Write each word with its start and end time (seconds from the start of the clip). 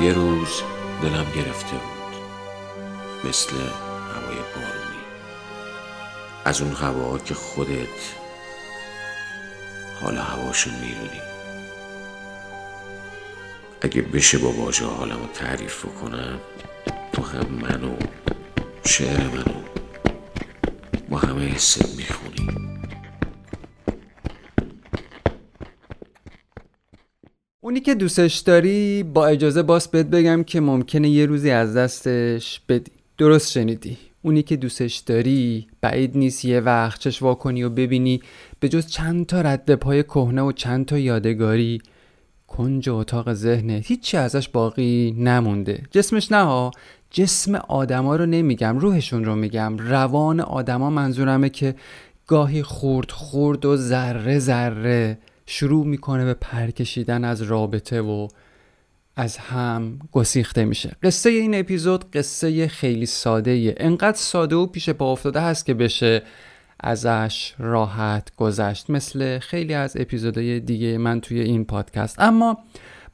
یه 0.00 0.12
روز 0.12 0.62
دلم 1.02 1.26
گرفته 1.36 1.76
بود. 1.76 2.14
مثل 3.28 3.56
هوای 4.14 4.36
بارونی. 4.54 5.02
از 6.44 6.62
اون 6.62 6.72
هوا 6.72 7.18
که 7.18 7.34
خودت 7.34 7.88
حال 10.00 10.16
هواشون 10.16 10.74
می‌دونی. 10.74 11.20
اگه 13.82 14.02
بشه 14.02 14.38
با 14.38 14.52
واژه 14.52 14.86
حالمو 14.86 15.26
تعریف 15.34 15.84
کنم 16.02 16.40
تو 17.12 17.22
هم 17.22 17.46
منو 17.46 17.96
شعر 18.84 19.28
منو 19.28 19.62
با 21.08 21.18
همه 21.18 21.46
حست 21.46 21.96
می‌خونی 21.96 22.21
اونی 27.72 27.80
که 27.80 27.94
دوستش 27.94 28.38
داری 28.38 29.02
با 29.02 29.26
اجازه 29.26 29.62
باس 29.62 29.88
بهت 29.88 30.06
بگم 30.06 30.42
که 30.42 30.60
ممکنه 30.60 31.08
یه 31.08 31.26
روزی 31.26 31.50
از 31.50 31.76
دستش 31.76 32.60
بدی. 32.68 32.90
درست 33.18 33.50
شنیدی. 33.52 33.96
اونی 34.22 34.42
که 34.42 34.56
دوستش 34.56 34.96
داری 34.96 35.66
بعید 35.80 36.16
نیست 36.16 36.44
یه 36.44 36.60
وقت 36.60 37.00
چش 37.00 37.22
کنی 37.22 37.62
و 37.62 37.70
ببینی 37.70 38.20
به 38.60 38.68
جز 38.68 38.86
چند 38.86 39.26
تا 39.26 39.40
رد 39.40 39.74
پای 39.74 40.02
کهنه 40.02 40.42
و 40.42 40.52
چند 40.52 40.86
تا 40.86 40.98
یادگاری. 40.98 41.80
کنج 42.46 42.88
اتاق 42.88 43.34
ذهنه. 43.34 43.82
هیچی 43.84 44.16
ازش 44.16 44.48
باقی 44.48 45.14
نمونده. 45.18 45.82
جسمش 45.90 46.32
نه 46.32 46.70
جسم 47.10 47.54
آدما 47.54 48.16
رو 48.16 48.26
نمیگم. 48.26 48.78
روحشون 48.78 49.24
رو 49.24 49.34
میگم. 49.34 49.76
روان 49.78 50.40
آدما 50.40 50.90
منظورمه 50.90 51.48
که 51.48 51.74
گاهی 52.26 52.62
خورد 52.62 53.10
خورد 53.10 53.64
و 53.64 53.76
ذره 53.76 54.38
ذره 54.38 55.18
شروع 55.46 55.86
می‌کنه 55.86 56.24
به 56.24 56.34
پرکشیدن 56.34 57.24
از 57.24 57.42
رابطه 57.42 58.00
و 58.00 58.28
از 59.16 59.36
هم 59.36 59.98
گسیخته 60.12 60.64
میشه. 60.64 60.96
قصه 61.02 61.30
این 61.30 61.54
اپیزود 61.54 62.10
قصه 62.10 62.68
خیلی 62.68 63.06
ساده 63.06 63.50
ایه. 63.50 63.74
انقدر 63.76 64.16
ساده 64.16 64.56
و 64.56 64.66
پیش 64.66 64.90
پا 64.90 65.12
افتاده 65.12 65.40
هست 65.40 65.66
که 65.66 65.74
بشه 65.74 66.22
ازش 66.80 67.54
راحت 67.58 68.36
گذشت. 68.36 68.90
مثل 68.90 69.38
خیلی 69.38 69.74
از 69.74 69.96
اپیزودهای 69.96 70.60
دیگه 70.60 70.98
من 70.98 71.20
توی 71.20 71.40
این 71.40 71.64
پادکست. 71.64 72.20
اما 72.20 72.58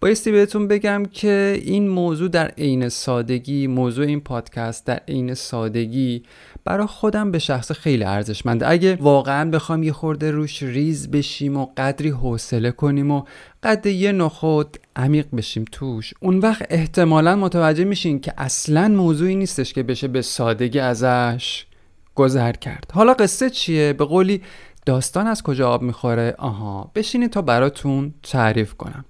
بایستی 0.01 0.33
بهتون 0.33 0.69
بگم 0.69 1.03
که 1.13 1.61
این 1.65 1.89
موضوع 1.89 2.29
در 2.29 2.49
عین 2.49 2.89
سادگی 2.89 3.67
موضوع 3.67 4.07
این 4.07 4.21
پادکست 4.21 4.87
در 4.87 5.01
عین 5.09 5.35
سادگی 5.35 6.23
برای 6.69 6.87
خودم 6.87 7.31
به 7.31 7.39
شخص 7.39 7.73
خیلی 7.73 8.05
ارزشمنده. 8.05 8.69
اگه 8.69 8.97
واقعا 9.01 9.51
بخوام 9.51 9.83
یه 9.83 9.93
خورده 9.93 10.31
روش 10.31 10.63
ریز 10.63 11.11
بشیم 11.11 11.57
و 11.57 11.67
قدری 11.77 12.09
حوصله 12.09 12.71
کنیم 12.71 13.11
و 13.11 13.23
قد 13.63 13.87
یه 13.87 14.13
نخود 14.13 14.77
عمیق 14.97 15.27
بشیم 15.37 15.65
توش 15.73 16.15
اون 16.21 16.39
وقت 16.39 16.67
احتمالا 16.71 17.37
متوجه 17.37 17.85
میشین 17.85 18.21
که 18.21 18.35
اصلا 18.39 18.89
موضوعی 18.89 19.35
نیستش 19.35 19.73
که 19.73 19.83
بشه 19.83 20.09
به 20.09 20.23
سادگی 20.23 20.79
ازش 20.79 21.67
گذر 22.15 22.53
کرد. 22.53 22.91
حالا 22.95 23.15
قصه 23.15 23.51
چیه؟ 23.51 23.93
به 23.93 24.05
قولی 24.05 24.43
داستان 24.87 25.27
از 25.27 25.43
کجا 25.43 25.71
آب 25.71 25.83
می‌خوره؟ 25.83 26.35
آها 26.39 26.91
بشینید 26.95 27.31
تا 27.31 27.43
براتون 27.43 28.15
تعریف 28.23 28.75
کنم. 28.75 29.05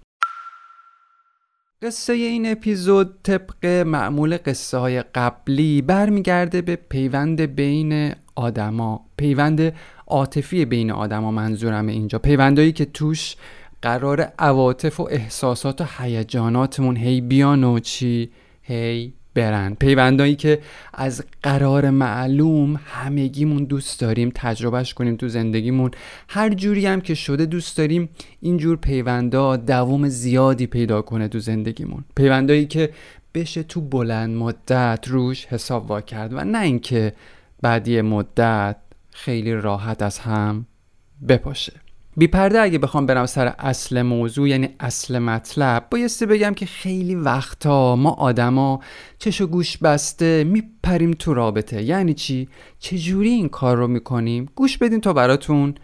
قصه 1.82 2.12
این 2.12 2.50
اپیزود 2.50 3.14
طبق 3.22 3.66
معمول 3.66 4.38
قصه 4.46 4.78
های 4.78 5.02
قبلی 5.02 5.82
برمیگرده 5.82 6.62
به 6.62 6.76
پیوند 6.76 7.40
بین 7.40 8.14
آدما. 8.34 9.04
پیوند 9.16 9.74
عاطفی 10.06 10.64
بین 10.64 10.90
آدما 10.90 11.30
منظورم 11.30 11.86
اینجا. 11.86 12.18
پیوندایی 12.18 12.72
که 12.72 12.84
توش 12.84 13.36
قرار 13.82 14.20
عواطف 14.20 15.00
و 15.00 15.08
احساسات 15.10 15.80
و 15.80 15.84
هیجاناتمون 15.98 16.96
هی 16.96 17.20
بیان 17.20 17.64
و 17.64 17.78
چی؟ 17.78 18.30
هی 18.62 19.12
برن. 19.38 19.74
پیوندایی 19.74 20.36
که 20.36 20.60
از 20.94 21.24
قرار 21.42 21.90
معلوم 21.90 22.80
همگیمون 22.84 23.64
دوست 23.64 24.00
داریم 24.00 24.32
تجربهش 24.34 24.94
کنیم 24.94 25.16
تو 25.16 25.28
زندگیمون. 25.28 25.90
هر 26.28 26.50
جوری 26.54 26.86
هم 26.86 27.00
که 27.00 27.14
شده 27.14 27.46
دوست 27.46 27.78
داریم 27.78 28.08
اینجور 28.40 28.76
پیوندا 28.76 29.56
دوام 29.56 30.08
زیادی 30.08 30.66
پیدا 30.66 31.02
کنه 31.02 31.28
تو 31.28 31.38
زندگیمون. 31.38 32.04
پیوندایی 32.16 32.66
که 32.66 32.90
بشه 33.34 33.62
تو 33.62 33.80
بلند 33.80 34.36
مدت 34.36 35.04
روش 35.08 35.46
حساب 35.46 35.90
وا 35.90 36.00
کرد 36.00 36.32
و 36.32 36.44
نه 36.44 36.62
اینکه 36.62 37.12
بعدی 37.62 38.00
مدت 38.00 38.76
خیلی 39.10 39.52
راحت 39.54 40.02
از 40.02 40.18
هم 40.18 40.66
بپاشه. 41.28 41.72
بی 42.18 42.26
پرده 42.26 42.60
اگه 42.60 42.78
بخوام 42.78 43.06
برم 43.06 43.26
سر 43.26 43.46
اصل 43.58 44.02
موضوع 44.02 44.48
یعنی 44.48 44.68
اصل 44.80 45.18
مطلب 45.18 45.86
بایستی 45.90 46.26
بگم 46.26 46.54
که 46.54 46.66
خیلی 46.66 47.14
وقتا 47.14 47.96
ما 47.96 48.10
آدما 48.10 48.80
چش 49.18 49.40
و 49.40 49.46
گوش 49.46 49.78
بسته 49.78 50.44
میپریم 50.44 51.10
تو 51.10 51.34
رابطه. 51.34 51.82
یعنی 51.82 52.14
چی؟ 52.14 52.48
چجوری 52.78 53.28
این 53.28 53.48
کار 53.48 53.76
رو 53.76 53.88
می‌کنیم؟ 53.88 54.48
گوش 54.54 54.78
بدین 54.78 55.00
تا 55.00 55.12
براتون 55.12 55.74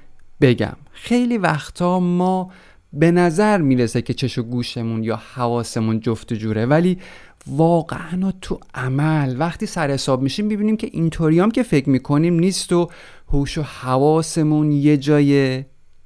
بگم. 0.40 0.76
خیلی 0.92 1.38
وقتا 1.38 2.00
ما 2.00 2.50
به 2.92 3.10
نظر 3.10 3.58
می‌رسه 3.58 4.02
که 4.02 4.14
چش 4.14 4.38
و 4.38 4.42
گوشمون 4.42 5.04
یا 5.04 5.16
حواسمون 5.16 6.00
جفت 6.00 6.32
جوره 6.32 6.66
ولی 6.66 6.98
واقعا 7.46 8.32
تو 8.40 8.60
عمل 8.74 9.36
وقتی 9.38 9.66
سر 9.66 9.90
حساب 9.90 10.22
میشیم 10.22 10.48
ببینیم 10.48 10.76
که 10.76 10.88
اینطوری 10.92 11.40
هم 11.40 11.50
که 11.50 11.62
فکر 11.62 11.88
می‌کنیم 11.88 12.34
نیست 12.34 12.72
و 12.72 12.90
هوش 13.28 13.58
و 13.58 13.62
حواسمون 13.62 14.72
یه 14.72 14.96
جای 14.96 15.64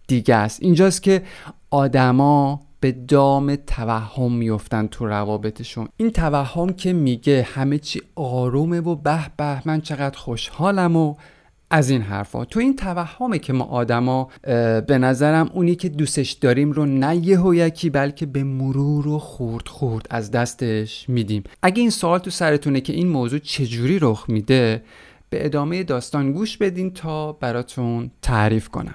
دیگه 0.09 0.35
است. 0.35 0.63
اینجاست 0.63 1.03
که 1.03 1.23
آدما 1.71 2.61
به 2.81 2.93
دام 2.93 3.57
توهم 3.57 4.33
میفتن 4.33 4.87
تو 4.87 5.07
روابطشون. 5.07 5.89
این 5.97 6.11
توهم 6.11 6.73
که 6.73 6.93
میگه 6.93 7.49
همه 7.55 7.79
چی 7.79 8.03
آرومه 8.15 8.81
و 8.81 8.95
به 8.95 9.21
به 9.37 9.63
من 9.65 9.81
چقدر 9.81 10.19
خوشحالم 10.19 10.97
و 10.97 11.15
از 11.71 11.91
این 11.91 12.03
حرفا. 12.03 12.45
تو 12.45 12.61
این 12.61 12.77
توهمه 12.77 13.39
که 13.39 13.53
ما 13.53 13.65
آدما 13.65 14.29
به 14.87 14.99
نظرم 15.01 15.51
اونی 15.55 15.75
که 15.75 15.89
دوستش 15.89 16.33
داریم 16.33 16.73
رو 16.73 16.87
نه 16.87 17.17
یکی 17.17 17.91
بلکه 17.91 18.27
به 18.27 18.45
مرور 18.45 19.09
و 19.09 19.19
خورد 19.19 19.69
خورد 19.69 20.07
از 20.11 20.31
دستش 20.31 21.09
میدیم. 21.09 21.45
اگه 21.63 21.81
این 21.81 21.91
سوال 21.91 22.19
تو 22.19 22.31
سرتونه 22.31 22.81
که 22.81 22.93
این 22.93 23.09
موضوع 23.09 23.39
چجوری 23.39 23.99
رخ 23.99 24.25
میده 24.29 24.83
به 25.31 25.45
ادامه 25.45 25.83
داستان 25.83 26.33
گوش 26.33 26.57
بدین 26.57 26.91
تا 26.91 27.33
براتون 27.33 28.11
تعریف 28.23 28.69
کنم. 28.69 28.95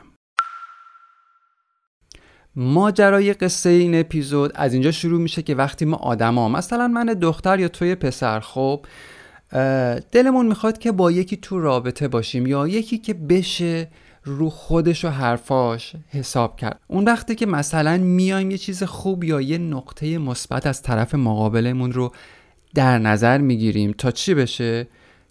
ماجرای 2.56 3.34
قصه 3.34 3.70
این 3.70 4.00
اپیزود 4.00 4.52
از 4.56 4.74
اینجا 4.74 4.92
شروع 4.92 5.22
میشه 5.22 5.42
که 5.42 5.56
وقتی 5.56 5.86
ما 5.86 5.98
آدما 5.98 6.50
مثلا 6.50 6.88
من 6.88 7.06
دختر 7.06 7.60
یا 7.60 7.68
توی 7.68 7.96
پسر 7.96 8.40
خب 8.40 8.86
دلمون 10.12 10.46
می‌خواد 10.46 10.78
که 10.78 10.92
با 10.92 11.12
یکی 11.12 11.38
تو 11.38 11.60
رابطه 11.60 12.08
باشیم 12.08 12.48
یا 12.48 12.68
یکی 12.68 12.98
که 12.98 13.14
بشه 13.14 13.88
رو 14.24 14.50
خودش 14.50 15.06
و 15.06 15.10
حرفاش 15.10 15.94
حساب 16.10 16.58
کرد. 16.58 16.80
اون 16.88 17.06
وقتی 17.06 17.36
که 17.36 17.46
مثلا 17.46 17.98
میایم 17.98 18.52
یه 18.52 18.58
چیز 18.58 18.84
خوب 18.84 19.24
یا 19.24 19.42
یه 19.42 19.58
نقطه 19.58 20.18
مثبت 20.18 20.68
از 20.68 20.82
طرف 20.82 21.16
مقابلمون 21.16 21.92
رو 21.92 22.12
در 22.76 23.00
نظر 23.00 23.38
می‌گیریم 23.38 23.92
تا 23.98 24.12
چی 24.12 24.34
بشه؟ 24.34 24.88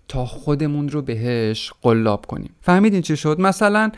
تا 0.09 0.27
خودمون 0.27 0.89
رو 0.89 1.03
بهش 1.03 1.73
قلاب 1.83 2.27
کنیم. 2.27 2.51
فهمیدین 2.61 3.03
چی 3.03 3.17
شد؟ 3.17 3.41
مثلا 3.41 3.91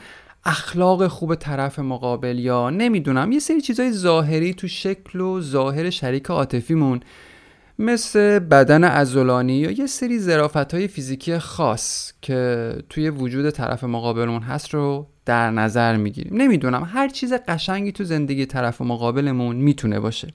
اخلاق 0.47 1.06
خوب 1.06 1.34
طرف 1.34 1.78
مقابل 1.78 2.38
یا 2.38 2.71
نمی‌دونم 2.71 3.32
یه 3.32 3.38
سری 3.38 3.60
چیزای 3.60 3.93
ظاهری 3.93 4.55
تو 4.55 4.69
شکل 4.69 5.21
و 5.21 5.41
ظاهر 5.41 5.91
شریک 5.91 6.27
عاطفیمون 6.27 7.00
مثل 7.78 8.38
بدن 8.38 8.84
ازولانی 8.84 9.56
یا 9.56 9.71
یه 9.71 9.87
سری 9.87 10.19
زرافت 10.19 10.75
های 10.75 10.88
فیزیکی 10.88 11.38
خاص 11.38 12.12
که 12.22 12.72
توی 12.88 13.10
وجود 13.10 13.50
طرف 13.50 13.84
مقابلمون 13.84 14.43
هست 14.43 14.75
رو 14.75 15.06
در 15.25 15.50
نظر 15.50 15.97
می‌گیریم. 15.97 16.37
نمی‌دونم 16.43 16.88
هر 16.93 17.09
چیز 17.09 17.33
قشنگی 17.33 17.93
تو 17.93 18.04
زندگی 18.04 18.47
طرف 18.47 18.81
مقابلمون 18.81 19.56
می‌تونه 19.56 20.00
باشه. 20.00 20.28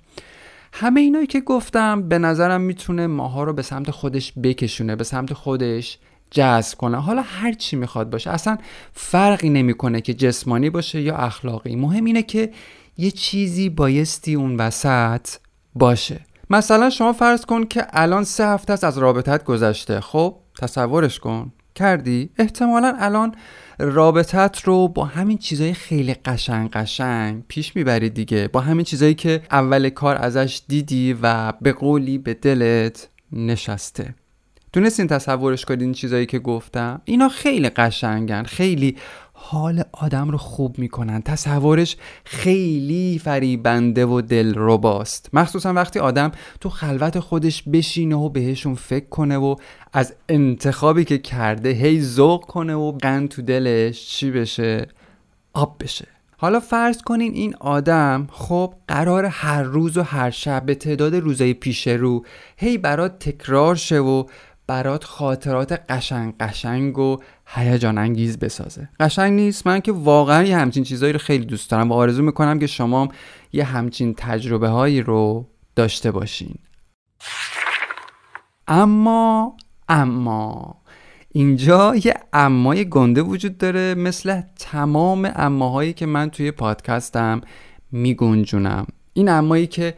همه 0.73 1.01
اینایی 1.01 1.27
که 1.27 1.41
گفتم 1.41 2.09
به 2.09 2.19
نظرم 2.19 2.61
می‌تونه 2.61 3.07
ماها 3.07 3.43
رو 3.43 3.53
به 3.53 3.61
سمت 3.61 3.91
خودش 3.91 4.33
بکشونه 4.43 4.95
به 4.95 5.03
سمت 5.03 5.33
خودش 5.33 5.97
جذب 6.31 6.77
کنه. 6.77 6.97
حالا 7.01 7.21
هر 7.21 7.53
چی 7.53 7.75
می‌خواد 7.75 8.09
باشه 8.09 8.29
اصلا 8.29 8.57
فرقی 8.93 9.49
نمی‌کنه 9.49 10.01
که 10.01 10.13
جسمانی 10.13 10.69
باشه 10.69 11.01
یا 11.01 11.15
اخلاقی. 11.15 11.75
مهم 11.75 12.05
اینه 12.05 12.23
که 12.23 12.51
یه 12.97 13.11
چیزی 13.11 13.69
بایستی 13.69 14.35
اون 14.35 14.55
وسط 14.55 15.27
باشه. 15.75 16.19
مثلا 16.49 16.89
شما 16.89 17.13
فرض 17.13 17.45
کن 17.45 17.65
که 17.65 17.87
الان 17.89 18.23
سه 18.23 18.47
هفته 18.47 18.73
است 18.73 18.83
از 18.83 18.97
رابطت 18.97 19.43
گذشته. 19.43 19.99
خب 19.99 20.35
تصورش 20.61 21.19
کن. 21.19 21.51
کردی؟ 21.75 22.29
احتمالا 22.37 22.95
الان 22.99 23.35
رابطت 23.79 24.61
رو 24.63 24.87
با 24.87 25.05
همین 25.05 25.37
چیزای 25.37 25.73
خیلی 25.73 26.13
قشنگ 26.13 26.69
قشنگ 26.69 27.43
پیش 27.47 27.75
می‌بری 27.75 28.09
دیگه. 28.09 28.47
با 28.47 28.59
همین 28.59 28.85
چیزایی 28.85 29.13
که 29.13 29.41
اول 29.51 29.89
کار 29.89 30.15
ازش 30.15 30.61
دیدی 30.67 31.17
و 31.21 31.53
به 31.61 31.73
قولی 31.73 32.17
به 32.17 32.33
دلت 32.33 33.09
نشسته. 33.31 34.15
تونستین 34.73 35.07
تصورش 35.07 35.65
کنین 35.65 35.91
چیزایی 35.91 36.25
که 36.25 36.39
گفتم؟ 36.39 37.01
اینا 37.05 37.29
خیلی 37.29 37.69
قشنگن 37.69 38.43
خیلی 38.43 38.97
حال 39.33 39.83
آدم 39.91 40.29
رو 40.29 40.37
خوب 40.37 40.79
می‌کنن. 40.79 41.21
تصورش 41.21 41.97
خیلی 42.25 43.21
فریبنده 43.23 44.05
و 44.05 44.21
دلرباست. 44.21 45.29
مخصوصا 45.33 45.73
وقتی 45.73 45.99
آدم 45.99 46.31
تو 46.61 46.69
خلوت 46.69 47.19
خودش 47.19 47.63
بشینه 47.63 48.15
و 48.15 48.29
بهشون 48.29 48.75
فکر 48.75 49.09
کنه 49.09 49.37
و 49.37 49.55
از 49.93 50.13
انتخابی 50.29 51.05
که 51.05 51.17
کرده 51.17 51.69
هی 51.69 52.01
ذوق 52.01 52.45
کنه 52.45 52.75
و 52.75 52.91
قند 52.91 53.29
تو 53.29 53.41
دلش 53.41 54.07
چی 54.07 54.31
بشه؟ 54.31 54.87
آب 55.53 55.75
بشه. 55.79 56.07
حالا 56.41 56.59
فرض 56.59 57.01
کنین 57.01 57.33
این 57.33 57.55
آدم 57.59 58.27
خب 58.31 58.73
قرار 58.87 59.25
هر 59.25 59.63
روز 59.63 59.97
و 59.97 60.01
هر 60.01 60.29
شب 60.29 60.65
به 60.65 60.75
تعداد 60.75 61.15
روزای 61.15 61.53
پیش 61.53 61.87
رو 61.87 62.25
هی 62.57 62.77
برات 62.77 63.19
تکرار 63.19 63.75
شه 63.75 63.99
و 63.99 64.23
برات 64.69 65.03
خاطرات 65.03 65.71
قشنگ 65.89 66.33
قشنگ 66.39 66.97
و 66.99 67.17
هیجان 67.45 67.97
انگیز 67.97 68.39
بسازه. 68.39 68.89
قشنگ 68.99 69.33
نیست. 69.33 69.67
من 69.67 69.79
که 69.79 69.91
واقعا 69.91 70.43
یه 70.43 70.57
همچین 70.57 70.83
چیزایی 70.83 71.13
رو 71.13 71.19
خیلی 71.19 71.45
دوست 71.45 71.71
دارم 71.71 71.91
و 71.91 71.93
آرزو 71.93 72.23
می‌کنم 72.23 72.59
که 72.59 72.67
شما 72.67 73.09
یه 73.53 73.63
همچین 73.63 74.13
تجربه 74.17 74.67
هایی 74.67 75.01
رو 75.01 75.47
داشته 75.75 76.11
باشین. 76.11 76.55
اما 78.67 79.57
اما 79.89 80.75
اینجا 81.29 81.95
یه 81.95 82.13
امای 82.33 82.89
گنده 82.89 83.21
وجود 83.21 83.57
داره 83.57 83.95
مثل 83.95 84.41
تمام 84.59 85.31
اماهایی 85.35 85.93
که 85.93 86.05
من 86.05 86.29
توی 86.29 86.51
پادکستم 86.51 87.41
میگنجونم. 87.91 88.87
این 89.13 89.29
امایی 89.29 89.67
که 89.67 89.95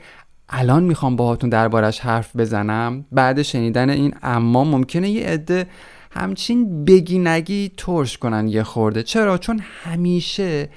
الان 0.51 0.83
می‌خوام 0.83 1.15
باهاتون 1.15 1.49
دربارش 1.49 1.99
حرف 1.99 2.35
بزنم. 2.35 3.05
بعد 3.11 3.41
شنیدن 3.41 3.89
این 3.89 4.13
اما 4.23 4.63
ممکنه 4.63 5.09
یه 5.09 5.25
عده 5.25 5.67
همچین 6.11 6.85
بگی 6.85 7.19
نگی 7.19 7.71
ترش 7.77 8.17
کنن 8.17 8.47
یه 8.47 8.63
خورده. 8.63 9.03
چرا؟ 9.03 9.37
چون 9.37 9.59
همیشه 9.83 10.69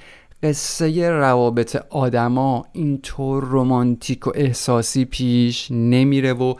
قصه 0.43 1.09
روابط 1.09 1.75
آدما 1.89 2.65
اینطور 2.73 3.43
رمانتیک 3.47 4.27
و 4.27 4.31
احساسی 4.35 5.05
پیش 5.05 5.67
نمیره 5.71 6.33
و 6.33 6.53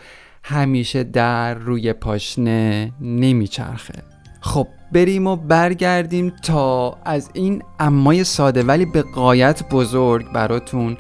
همیشه 0.44 1.04
در 1.04 1.54
روی 1.54 1.94
پاشنه 1.94 2.92
نمیچرخه. 3.02 3.94
خب 4.42 4.68
بریم 4.92 5.28
و 5.28 5.36
برگردیم 5.36 6.30
تا 6.44 6.98
از 7.06 7.30
این 7.34 7.64
امای 7.80 8.24
ساده 8.24 8.64
ولی 8.64 8.86
به 8.86 9.02
قایت 9.02 9.70
بزرگ 9.70 10.32
براتون 10.32 10.98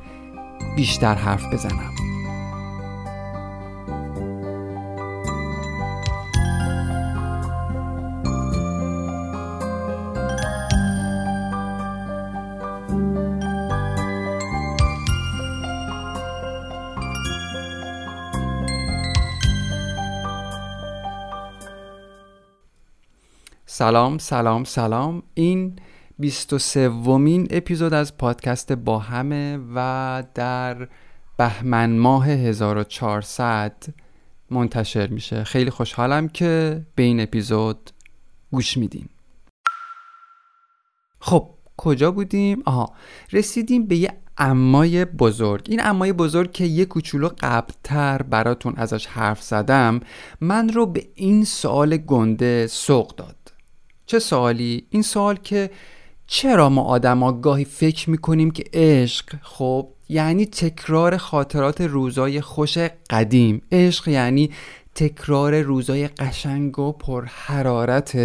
بیشتر 0.75 1.15
حرف 1.15 1.53
بزنم. 1.53 1.91
سلام 23.67 24.17
سلام 24.17 24.63
سلام. 24.63 25.23
این 25.33 25.79
23 26.19 26.89
ومین 26.89 27.47
اپیزود 27.49 27.93
از 27.93 28.17
پادکست 28.17 28.71
با 28.71 28.99
همه 28.99 29.59
و 29.75 30.23
در 30.33 30.87
بهمن 31.37 31.97
ماه 31.97 32.27
1400 32.27 33.83
منتشر 34.49 35.07
میشه 35.07 35.43
خیلی 35.43 35.69
خوشحالم 35.69 36.27
که 36.27 36.81
به 36.95 37.03
این 37.03 37.19
اپیزود 37.19 37.91
گوش 38.51 38.77
میدین 38.77 39.09
خب 41.19 41.49
کجا 41.77 42.11
بودیم؟ 42.11 42.63
آها 42.65 42.93
رسیدیم 43.31 43.85
به 43.85 43.95
یه 43.95 44.13
امای 44.37 45.05
بزرگ 45.05 45.65
این 45.69 45.85
امای 45.85 46.13
بزرگ 46.13 46.51
که 46.51 46.65
یه 46.65 46.85
کوچولو 46.85 47.29
قبلتر 47.39 48.21
براتون 48.21 48.73
ازش 48.77 49.05
حرف 49.05 49.41
زدم 49.43 49.99
من 50.41 50.69
رو 50.69 50.85
به 50.85 51.07
این 51.15 51.45
سوال 51.45 51.97
گنده 51.97 52.67
سوق 52.67 53.15
داد 53.15 53.35
چه 54.05 54.19
سوالی؟ 54.19 54.87
این 54.89 55.01
سوال 55.01 55.35
که 55.35 55.69
چرا 56.27 56.69
ما 56.69 56.81
آدما 56.81 57.31
گاهی 57.31 57.65
فکر 57.65 58.09
می‌کنیم 58.09 58.51
که 58.51 58.63
عشق 58.73 59.35
خب 59.41 59.87
یعنی 60.09 60.45
تکرار 60.45 61.17
خاطرات 61.17 61.81
روزای 61.81 62.41
خوش 62.41 62.77
قدیم. 63.09 63.61
عشق 63.71 64.07
یعنی 64.07 64.49
تکرار 64.95 65.61
روزای 65.61 66.07
قشنگ 66.07 66.79
و 66.79 66.91
پرحرارت 66.91 68.17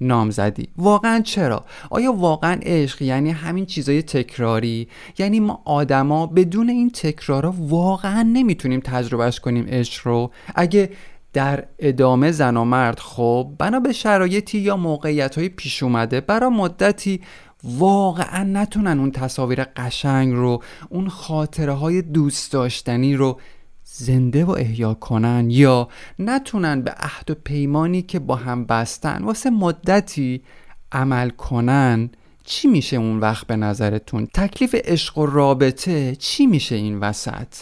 نامزدی. 0.00 0.68
واقعا 0.76 1.20
چرا؟ 1.20 1.64
آیا 1.90 2.12
واقعا 2.12 2.58
عشق 2.62 3.02
یعنی 3.02 3.30
همین 3.30 3.66
چیزای 3.66 4.02
تکراری؟ 4.02 4.88
یعنی 5.18 5.40
ما 5.40 5.62
آدما 5.64 6.26
بدون 6.26 6.70
این 6.70 6.90
تکرارا 6.90 7.54
واقعا 7.58 8.22
نمی‌تونیم 8.22 8.80
تجربهش 8.80 9.40
کنیم 9.40 9.66
عشق 9.68 10.06
رو؟ 10.06 10.30
اگه 10.54 10.90
در 11.36 11.64
ادامه 11.78 12.32
زن 12.32 12.56
و 12.56 12.64
مرد 12.64 12.98
خب 12.98 13.50
بنا 13.58 13.80
به 13.80 13.92
شرایطی 13.92 14.58
یا 14.58 14.76
موقعیت 14.76 15.38
های 15.38 15.48
پیش 15.48 15.82
اومده 15.82 16.20
برای 16.20 16.50
مدتی 16.50 17.20
واقعا 17.64 18.44
نتونن 18.44 18.98
اون 18.98 19.10
تصاویر 19.10 19.64
قشنگ 19.64 20.34
رو 20.34 20.62
اون 20.88 21.08
خاطره 21.08 21.72
های 21.72 22.02
دوست 22.02 22.52
داشتنی 22.52 23.16
رو 23.16 23.40
زنده 23.84 24.44
و 24.44 24.50
احیا 24.50 24.94
کنن 24.94 25.50
یا 25.50 25.88
نتونن 26.18 26.82
به 26.82 26.90
عهد 26.90 27.30
و 27.30 27.34
پیمانی 27.34 28.02
که 28.02 28.18
با 28.18 28.36
هم 28.36 28.64
بستن 28.64 29.24
واسه 29.24 29.50
مدتی 29.50 30.42
عمل 30.92 31.30
کنن 31.30 32.10
چی 32.44 32.68
میشه 32.68 32.96
اون 32.96 33.20
وقت 33.20 33.46
به 33.46 33.56
نظرتون؟ 33.56 34.28
تکلیف 34.34 34.74
عشق 34.84 35.18
و 35.18 35.26
رابطه 35.26 36.16
چی 36.16 36.46
میشه 36.46 36.74
این 36.74 37.00
وسط؟ 37.00 37.54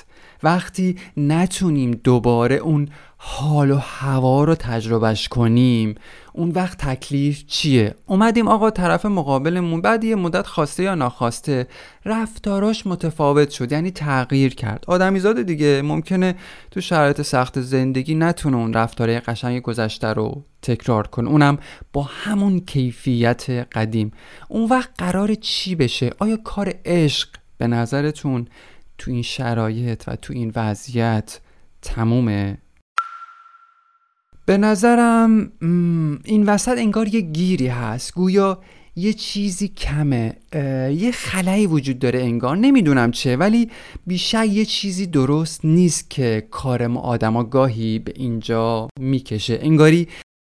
وقتی 0.45 0.97
نتونیم 1.17 1.91
دوباره 1.91 2.57
اون 2.57 2.89
حال 3.27 3.71
و 3.71 3.77
هوا 3.77 4.45
رو 4.45 4.55
تجربهش 4.55 5.29
کنیم 5.29 5.95
اون 6.33 6.51
وقت 6.51 6.79
تکلیف 6.79 7.47
چیه؟ 7.47 7.95
اومدیم 8.07 8.49
آقا 8.49 8.71
طرف 8.71 9.07
مقابلمون 9.07 9.81
بعد 9.81 10.05
یه 10.05 10.15
مدت 10.15 10.47
خواسته 10.47 10.83
یا 10.83 10.95
ناخواسته 10.95 11.67
رفتاراش 12.05 12.87
متفاوت 12.87 13.51
شد 13.51 13.73
یعنی 13.73 13.91
تغییر 13.91 14.55
کرد. 14.55 14.85
آدمیزاد 14.87 15.43
دیگه 15.43 15.83
ممکنه 15.83 16.35
تو 16.71 16.81
شرایط 16.81 17.23
سخت 17.23 17.61
زندگی 17.61 18.15
نتونه 18.15 18.57
اون 18.57 18.73
رفتاره 18.73 19.21
قشنگ 19.21 19.63
گذشته 19.63 20.13
رو 20.13 20.45
تکرار 20.63 21.07
کنه. 21.07 21.31
اونم 21.31 21.59
با 21.93 22.03
همون 22.03 22.61
کیفیت 22.61 23.51
قدیم. 23.51 24.13
اون 24.49 24.69
وقت 24.69 24.91
قرار 24.99 25.35
چی 25.35 25.75
بشه؟ 25.75 26.11
آیا 26.19 26.37
کار 26.37 26.75
عشق 26.85 27.29
به 27.59 27.67
نظرتون 27.67 28.47
تو 28.99 29.11
این 29.11 29.23
شرایط 29.23 30.05
و 30.07 30.17
تو 30.17 30.33
این 30.33 30.53
وضعیت 30.57 31.41
تمومه؟ 31.83 32.59
به 34.47 34.59
نظرم 34.59 35.53
این 36.25 36.43
وسط 36.47 36.79
انگار 36.79 37.09
یه 37.09 37.21
گیری 37.21 37.67
هست. 37.67 38.15
گویا 38.15 38.63
یه 38.97 39.13
چیزی 39.13 39.69
کمه. 39.69 40.37
یه 40.97 41.11
خلایی 41.15 41.67
وجود 41.67 41.99
داره 41.99 42.21
انگار. 42.21 42.57
نمی‌دونم 42.57 43.11
چه 43.11 43.37
ولی 43.37 43.71
بیشتر 44.07 44.45
یه 44.45 44.65
چیزی 44.65 45.07
درست 45.07 45.65
نیست 45.65 46.11
که 46.11 46.49
کار 46.51 46.87
ما 46.87 47.01
آدما 47.01 47.45
گاهی 47.45 47.99
به 47.99 48.13
اینجا 48.17 48.89
می‌کشه. 49.01 49.59
انگاری 49.63 50.09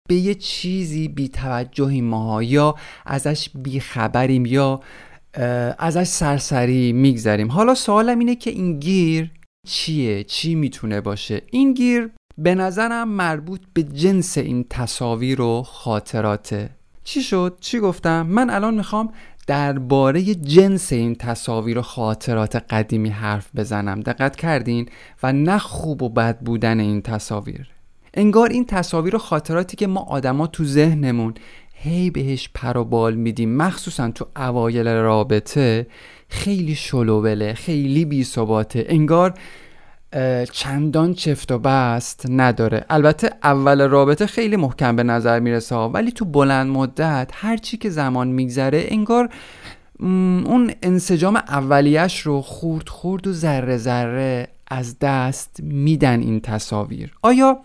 به 0.10 0.15
یه 0.15 0.36
چیزی 0.36 1.08
بی 1.08 1.29
توجهی 1.29 2.01
ما 2.01 2.43
یا 2.43 2.75
ازش 3.05 3.50
بی 3.55 3.79
خبریم 3.79 4.46
یا 4.46 4.81
ازش 5.80 6.04
سرسری 6.04 6.94
میگذریم. 6.94 7.51
حالا 7.51 7.75
سوالم 7.75 8.20
اینه 8.20 8.36
که 8.36 8.50
این 8.50 8.80
گیر 8.80 9.32
چیه؟ 9.68 10.24
چی 10.24 10.56
می‌تونه 10.56 11.01
باشه؟ 11.01 11.42
این 11.51 11.74
گیر 11.74 12.10
به 12.38 12.56
نظرم 12.56 13.08
مربوط 13.08 13.62
به 13.74 13.84
جنس 13.84 14.38
این 14.38 14.65
تصاویر 14.70 15.42
و 15.42 15.63
خاطراته. 15.63 16.70
چی 17.04 17.22
شد؟ 17.22 17.58
چی 17.60 17.80
گفتم؟ 17.80 18.27
من 18.27 18.50
الان 18.50 18.74
می‌خوام 18.74 19.13
درباره 19.48 20.24
جنس 20.36 20.94
این 20.94 21.15
تصاویر 21.15 21.77
و 21.77 21.82
خاطرات 21.82 22.56
قدیمی 22.56 23.10
حرف 23.10 23.50
بزنم. 23.56 24.00
دقت 24.00 24.36
کردین؟ 24.36 24.89
و 25.24 25.34
نه 25.34 25.58
خوب 25.58 26.04
و 26.04 26.10
بد 26.10 26.39
بودن 26.39 26.80
این 26.80 27.01
تصاویر. 27.01 27.68
انگار 28.13 28.50
این 28.50 28.65
تصاویر 28.65 29.15
و 29.15 29.20
خاطراتی 29.20 29.77
که 29.77 29.88
ما 29.88 30.00
آدما 30.00 30.48
تو 30.48 30.65
ذهنمون 30.65 31.34
هی 31.77 32.10
بهش 32.10 32.50
پر 32.53 32.77
و 32.77 32.84
بال 32.84 33.15
میدیم. 33.15 33.55
مخصوصا 33.55 34.12
تو 34.12 34.27
اوایل 34.36 34.88
رابطه 34.88 35.88
خیلی 36.29 36.75
شلووله 36.75 37.53
خیلی 37.53 38.05
بی 38.05 38.27
انگار 38.75 39.34
چندان 40.51 41.13
چفت 41.13 41.51
و 41.51 41.60
بست 41.60 42.25
نداره. 42.29 42.86
البته 42.89 43.29
اول 43.44 43.89
رابطه 43.89 44.25
خیلی 44.25 44.55
محکم 44.55 44.96
به 44.96 45.03
نظر 45.03 45.39
می‌رسه 45.39 45.75
ولی 45.75 46.12
تو 46.12 46.25
بلند 46.25 46.67
مدت 46.67 47.32
هرچی 47.34 47.77
که 47.77 47.89
زمان 47.89 48.27
میگذره 48.27 48.86
انگار 48.88 49.29
اون 50.00 50.72
انسجام 50.82 51.36
اولیش 51.36 52.20
رو 52.20 52.41
خورد 52.41 52.89
خورد 52.89 53.27
و 53.27 53.34
ذره 53.34 53.77
ذره 53.77 54.48
از 54.67 55.00
دست 55.00 55.60
میدن 55.63 56.20
این 56.20 56.39
تصاویر. 56.39 57.13
آیا 57.22 57.60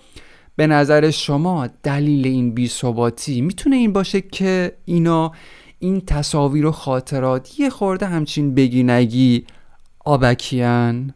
به 0.57 0.67
نظر 0.67 1.11
شما 1.11 1.69
دلیل 1.83 2.27
این 2.27 2.55
بیثباتی 2.55 3.41
می‌تونه 3.41 3.77
این 3.77 3.93
باشه 3.93 4.21
که 4.21 4.77
اینا 4.85 5.33
این 5.79 6.01
تصاویر 6.01 6.67
و 6.67 6.73
خاطرات 6.73 7.61
یه 7.61 7.71
خورده 7.71 8.07
همچین 8.07 8.55
بگی 8.55 8.83
نگی 8.83 9.47
آبکیان 10.05 11.15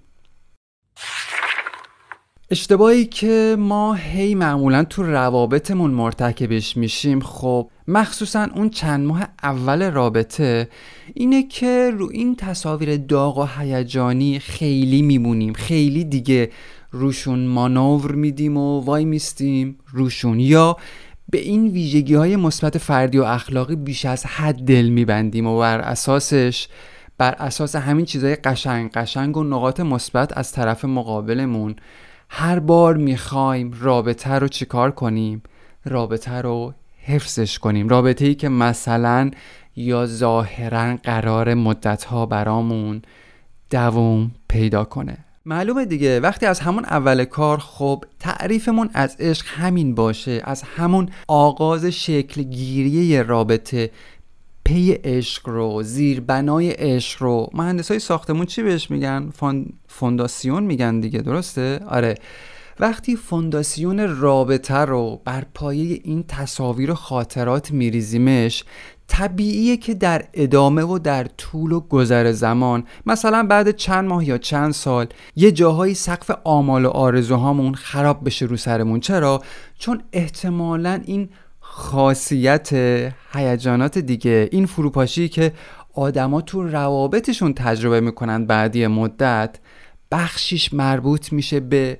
اشتباهی 2.50 3.04
که 3.04 3.56
ما 3.58 3.94
هی 3.94 4.34
معمولا 4.34 4.84
تو 4.84 5.02
روابطمون 5.02 5.90
مرتکبش 5.90 6.76
میشیم 6.76 7.20
خب 7.20 7.70
مخصوصا 7.88 8.48
اون 8.54 8.70
چند 8.70 9.06
ماه 9.06 9.28
اول 9.42 9.90
رابطه 9.90 10.68
اینه 11.14 11.42
که 11.42 11.90
رو 11.98 12.08
این 12.12 12.36
تصاویر 12.36 12.96
داغ 12.96 13.38
و 13.38 13.46
هیجانی 13.58 14.38
خیلی 14.38 15.02
میمونیم. 15.02 15.52
خیلی 15.52 16.04
دیگه 16.04 16.50
روشون 16.94 17.46
مانور 17.46 18.12
میدیم 18.12 18.56
و 18.56 18.80
وای 18.80 19.04
میستیم 19.04 19.78
روشون. 19.92 20.40
یا 20.40 20.76
به 21.28 21.38
این 21.38 21.68
ویژگی 21.68 22.14
های 22.14 22.36
مثبت 22.36 22.78
فردی 22.78 23.18
و 23.18 23.22
اخلاقی 23.22 23.76
بیش 23.76 24.04
از 24.04 24.26
حد 24.26 24.56
دل 24.56 24.88
میبندیم 24.88 25.46
و 25.46 25.58
بر 25.58 25.78
اساسش 25.80 26.68
بر 27.18 27.32
اساس 27.32 27.76
همین 27.76 28.04
چیزای 28.04 28.36
قشنگ 28.36 28.90
قشنگ 28.90 29.36
و 29.36 29.44
نقاط 29.44 29.80
مثبت 29.80 30.38
از 30.38 30.52
طرف 30.52 30.84
مقابلمون. 30.84 31.76
هر 32.28 32.58
بار 32.58 32.96
می‌خوایم 32.96 33.74
رابطه 33.80 34.32
رو 34.34 34.48
چیکار 34.48 34.90
کنیم؟ 34.90 35.42
رابطه 35.84 36.40
رو 36.40 36.74
حفظش 36.98 37.58
کنیم. 37.58 37.88
رابطه 37.88 38.24
ای 38.24 38.34
که 38.34 38.48
مثلا 38.48 39.30
یا 39.76 40.06
ظاهرا 40.06 40.96
قرار 41.02 41.54
مدت 41.54 42.04
ها 42.04 42.26
برامون 42.26 43.02
دووم 43.70 44.30
پیدا 44.48 44.84
کنه. 44.84 45.18
معلومه 45.46 45.84
دیگه 45.84 46.20
وقتی 46.20 46.46
از 46.46 46.60
همون 46.60 46.84
اول 46.84 47.24
کار 47.24 47.58
خب 47.58 48.04
تعریفمون 48.20 48.90
از 48.94 49.16
عشق 49.20 49.46
همین 49.48 49.94
باشه 49.94 50.42
از 50.44 50.62
همون 50.62 51.08
آغاز 51.28 51.84
شکل 51.84 52.42
گیری 52.42 53.22
رابطه 53.22 53.90
پی 54.64 54.92
عشق 54.92 55.48
رو 55.48 55.82
زیربنای 55.82 56.70
عشق 56.70 57.22
رو. 57.22 57.50
مهندس 57.52 57.90
های 57.90 58.00
ساختمون 58.00 58.46
چی 58.46 58.62
بهش 58.62 58.90
میگن؟ 58.90 59.32
فونداسیون 59.88 60.62
میگن 60.62 61.00
دیگه 61.00 61.18
درسته؟ 61.18 61.80
آره. 61.88 62.14
وقتی 62.80 63.16
فونداسیون 63.16 64.20
رابطه 64.20 64.74
رو 64.74 65.20
بر 65.24 65.44
پایه 65.54 66.00
این 66.04 66.24
تصاویر 66.28 66.90
و 66.90 66.94
خاطرات 66.94 67.70
میریزیمش 67.70 68.64
طبیعیه 69.08 69.76
که 69.76 69.94
در 69.94 70.24
ادامه 70.34 70.82
و 70.82 70.98
در 70.98 71.24
طول 71.24 71.72
و 71.72 71.80
گذر 71.80 72.32
زمان 72.32 72.84
مثلا 73.06 73.42
بعد 73.42 73.70
چند 73.70 74.08
ماه 74.08 74.28
یا 74.28 74.38
چند 74.38 74.72
سال 74.72 75.06
یه 75.36 75.52
جاهایی 75.52 75.94
سقف 75.94 76.30
آمال 76.44 76.84
و 76.84 76.88
آرزوهامون 76.88 77.74
خراب 77.74 78.24
بشه 78.26 78.46
رو 78.46 78.56
سرمون 78.56 79.00
چرا؟ 79.00 79.42
چون 79.78 80.02
احتمالا 80.12 81.00
این 81.04 81.28
خاصیت 81.60 82.72
هیجانات 83.32 83.98
دیگه 83.98 84.48
این 84.52 84.66
فروپاشی 84.66 85.28
که 85.28 85.52
آدما 85.94 86.40
تو 86.40 86.62
روابطشون 86.62 87.54
تجربه 87.54 88.00
می‌کنن 88.00 88.46
بعدی 88.46 88.86
مدت 88.86 89.58
بخشیش 90.10 90.74
مربوط 90.74 91.32
میشه 91.32 91.60
به 91.60 91.98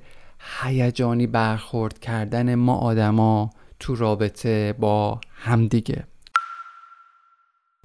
هیجانی 0.62 1.26
برخورد 1.26 1.98
کردن 1.98 2.54
ما 2.54 2.74
آدما 2.76 3.50
تو 3.80 3.94
رابطه 3.94 4.72
با 4.72 5.20
همدیگه 5.34 6.04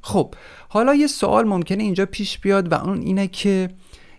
خب 0.02 0.36
حالا 0.70 0.96
یه 0.96 1.08
سوال 1.08 1.48
ممکنه 1.48 1.84
اینجا 1.84 2.06
پیش 2.06 2.40
بیاد 2.40 2.72
و 2.72 2.76
اون 2.76 3.02
اینه 3.02 3.28
که 3.28 3.70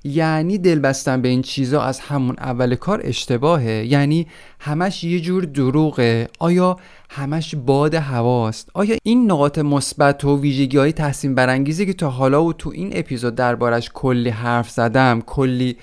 یعنی 0.05 0.59
دل 0.59 0.79
بستن 0.79 1.23
به 1.23 1.29
این 1.29 1.43
چیزا 1.43 1.83
از 1.83 2.01
همون 2.01 2.37
اول 2.39 2.75
کار 2.75 3.01
اشتباهه؟ 3.05 3.87
یعنی 3.89 4.27
همش 4.61 5.05
یه 5.05 5.21
جور 5.21 5.45
دروغه؟ 5.45 6.29
آیا 6.39 6.77
همش 7.11 7.55
باد 7.55 7.95
هواست؟ 7.95 8.71
آیا 8.75 8.97
این 9.03 9.31
نقاط 9.31 9.59
مثبت 9.59 10.25
و 10.25 10.41
ویژگی 10.41 10.77
های 10.77 10.93
تحسین 10.93 11.35
برانگیزی 11.35 11.87
که 11.87 11.93
تا 11.93 12.11
حالا 12.11 12.45
و 12.45 12.53
تو 12.53 12.71
این 12.71 12.91
اپیزود 12.93 13.35
دربارش 13.35 13.91
کلی 13.95 14.31
حرف 14.31 14.71
زدم 14.71 15.21
کلی 15.21 15.77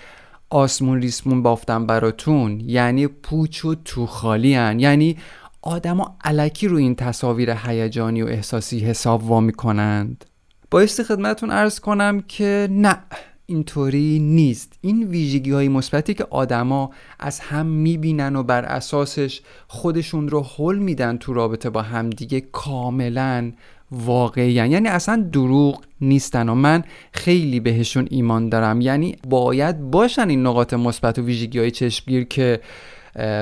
آسمون 0.50 1.02
ریسمون 1.02 1.44
بافتم 1.44 1.86
براتون 1.86 2.60
یعنی 2.60 3.08
پوچ 3.08 3.66
و 3.66 3.76
تو 3.76 4.06
خالی 4.06 4.54
هن. 4.54 4.80
یعنی 4.80 5.18
آدما 5.62 6.18
علکی 6.24 6.68
رو 6.68 6.78
این 6.78 6.96
تصاویر 6.96 7.56
هیجانی 7.66 8.22
و 8.22 8.28
احساسی 8.28 8.80
حساب 8.80 9.24
وا 9.24 9.40
می‌کنند. 9.40 10.26
بایستی 10.72 11.04
خدمتون 11.04 11.52
ارز 11.52 11.80
کنم 11.80 12.22
که 12.28 12.68
نه 12.72 12.98
اینطوری 13.46 14.20
نیست. 14.20 14.74
این 14.82 15.04
ویژگی 15.04 15.52
های 15.52 15.68
مثبتی 15.68 16.14
که 16.14 16.28
آدما 16.30 16.92
از 17.20 17.40
هم 17.40 17.66
می‌بینن 17.66 18.36
و 18.36 18.44
بر 18.44 18.66
اساسش 18.66 19.42
خودشون 19.68 20.30
رو 20.30 20.46
حل 20.58 20.78
میدن 20.78 21.18
تو 21.18 21.34
رابطه 21.34 21.70
با 21.70 21.82
همدیگه 21.82 22.42
کاملا 22.42 23.52
واقعی 23.92 24.52
یعنی 24.52 24.88
اصلا 24.88 25.30
دروغ 25.32 25.84
نیستن 26.02 26.50
و 26.50 26.56
من 26.56 26.84
خیلی 27.12 27.60
بهشون 27.60 28.08
ایمان 28.12 28.50
دارم. 28.50 28.82
یعنی 28.82 29.16
باید 29.30 29.82
باشن 29.82 30.30
این 30.30 30.48
نقاط 30.48 30.74
مثبت 30.74 31.20
و 31.20 31.22
ویژگی 31.22 31.60
های 31.60 31.72
چشمگیر 31.72 32.24
که 32.24 32.60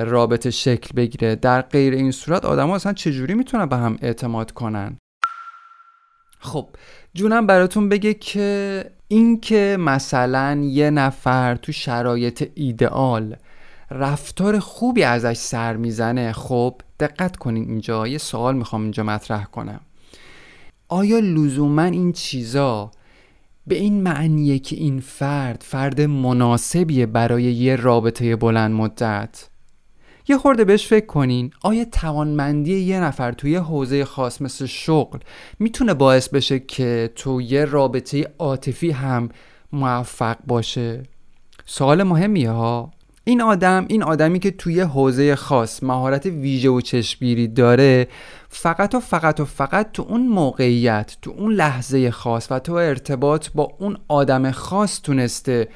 رابطه 0.05 0.51
شکل 0.51 0.96
بگیره. 0.96 1.36
در 1.36 1.62
غیر 1.62 1.94
این 1.94 2.12
صورت 2.12 2.46
آدما 2.46 2.75
اصلا 2.75 2.94
چجوری 2.94 3.34
می‌تونن 3.34 3.65
به 3.65 3.75
هم 3.75 3.98
اعتماد 4.01 4.51
کنن؟ 4.51 4.98
خب 6.39 6.70
جونم 7.13 7.48
براتون 7.48 7.89
بگه 7.89 8.13
که 8.13 8.86
اینکه 9.08 9.77
مثلا 9.79 10.62
یه 10.63 10.89
نفر 10.89 11.55
تو 11.55 11.72
شرایط 11.72 12.51
ایدئال 12.55 13.36
رفتار 13.91 14.60
خوبی 14.60 15.03
ازش 15.03 15.38
سر 15.38 15.75
می‌زنه 15.75 16.32
خب 16.32 16.82
دقت 17.00 17.38
کنین 17.38 17.70
اینجا. 17.70 18.08
یه 18.08 18.17
سوال 18.17 18.55
می‌خوام 18.55 18.82
اینجا 18.82 19.03
مطرح 19.03 19.46
کنم. 19.46 19.82
آیا 20.88 21.20
لزوما 21.20 21.84
این 21.84 22.12
چیزا 22.13 22.91
به 23.67 23.75
این 23.75 24.01
معنیه 24.03 24.60
که 24.60 24.75
این 24.75 25.00
فرد 25.00 25.63
فرد 25.65 26.01
مناسبیه 26.01 27.05
برای 27.05 27.44
یه 27.44 27.75
رابطه 27.75 28.36
بلند 28.36 28.72
مدت؟ 28.72 29.50
یه 30.27 30.38
خورده 30.38 30.63
بهش 30.65 30.88
فکر 30.88 31.05
کنین. 31.05 31.51
آیا 31.62 31.86
توانمندی 31.86 32.79
یه 32.79 33.00
نفر 33.00 33.32
توی 33.32 33.55
حوزه 33.55 34.05
خاص 34.05 34.41
مثل 34.41 34.65
شغل 34.65 35.20
می‌تونه 35.60 35.94
باعث 35.94 36.29
بشه 36.29 36.60
که 36.60 37.10
تو 37.15 37.41
یه 37.41 37.65
رابطه 37.65 38.27
عاطفی 38.39 38.91
هم 38.91 39.29
موفق 39.74 40.38
باشه؟ 40.48 41.03
سوال 41.65 42.03
مهمیه 42.03 42.50
ها. 42.50 42.91
این 43.27 43.41
آدم 43.41 43.86
این 43.89 44.03
آدمی 44.03 44.39
که 44.39 44.51
توی 44.51 44.82
حوزه 44.82 45.36
خاص 45.36 45.84
مهارت 45.84 46.25
ویژه 46.25 46.70
و 46.70 46.82
چشمگیری 46.82 47.48
داره 47.48 48.08
فقط 48.50 48.96
و 48.96 49.00
فقط 49.00 49.39
و 49.39 49.46
فقط 49.46 49.91
تو 49.91 50.05
اون 50.10 50.27
موقعیت 50.27 51.17
تو 51.22 51.32
اون 51.38 51.53
لحظه 51.53 52.12
خاص 52.12 52.48
و 52.51 52.60
تو 52.60 52.74
ارتباط 52.74 53.48
با 53.55 53.72
اون 53.79 53.98
آدم 54.08 54.51
خاص 54.51 55.01
تونسته 55.01 55.67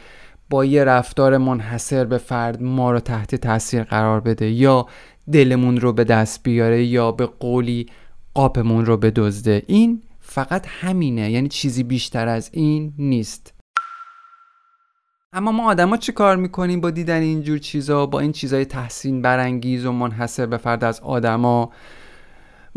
با 0.49 0.65
یه 0.65 0.83
رفتار 0.83 1.37
منحصر 1.37 2.05
به 2.05 2.17
فرد 2.17 2.63
ما 2.63 2.91
رو 2.91 2.99
تحت 2.99 3.35
تاثیر 3.35 3.83
قرار 3.83 4.19
بده 4.19 4.49
یا 4.49 4.87
دلمون 5.31 5.77
رو 5.77 5.93
به 5.93 6.03
دست 6.03 6.43
بیاره 6.43 6.83
یا 6.83 7.11
به 7.11 7.25
قولی 7.25 7.85
قاپمون 8.33 8.85
رو 8.85 8.97
بدزده. 8.97 9.63
این 9.67 10.01
فقط 10.19 10.65
همینه 10.67 11.31
یعنی 11.31 11.47
چیزی 11.47 11.83
بیشتر 11.83 12.27
از 12.27 12.49
این 12.53 12.93
نیست. 12.97 13.53
اما 15.33 15.51
ما 15.51 15.69
آدما 15.69 15.97
چی 15.97 16.11
کار 16.11 16.35
می‌کنیم 16.35 16.81
با 16.81 16.91
دیدن 16.91 17.21
اینجور 17.21 17.57
چیزا 17.57 18.05
با 18.05 18.19
این 18.19 18.31
چیزای 18.31 18.65
تحسین 18.65 19.21
برانگیز 19.21 19.85
و 19.85 19.91
منحصر 19.91 20.45
به 20.45 20.57
فرد 20.57 20.83
از 20.83 20.99
آدما؟ 20.99 21.71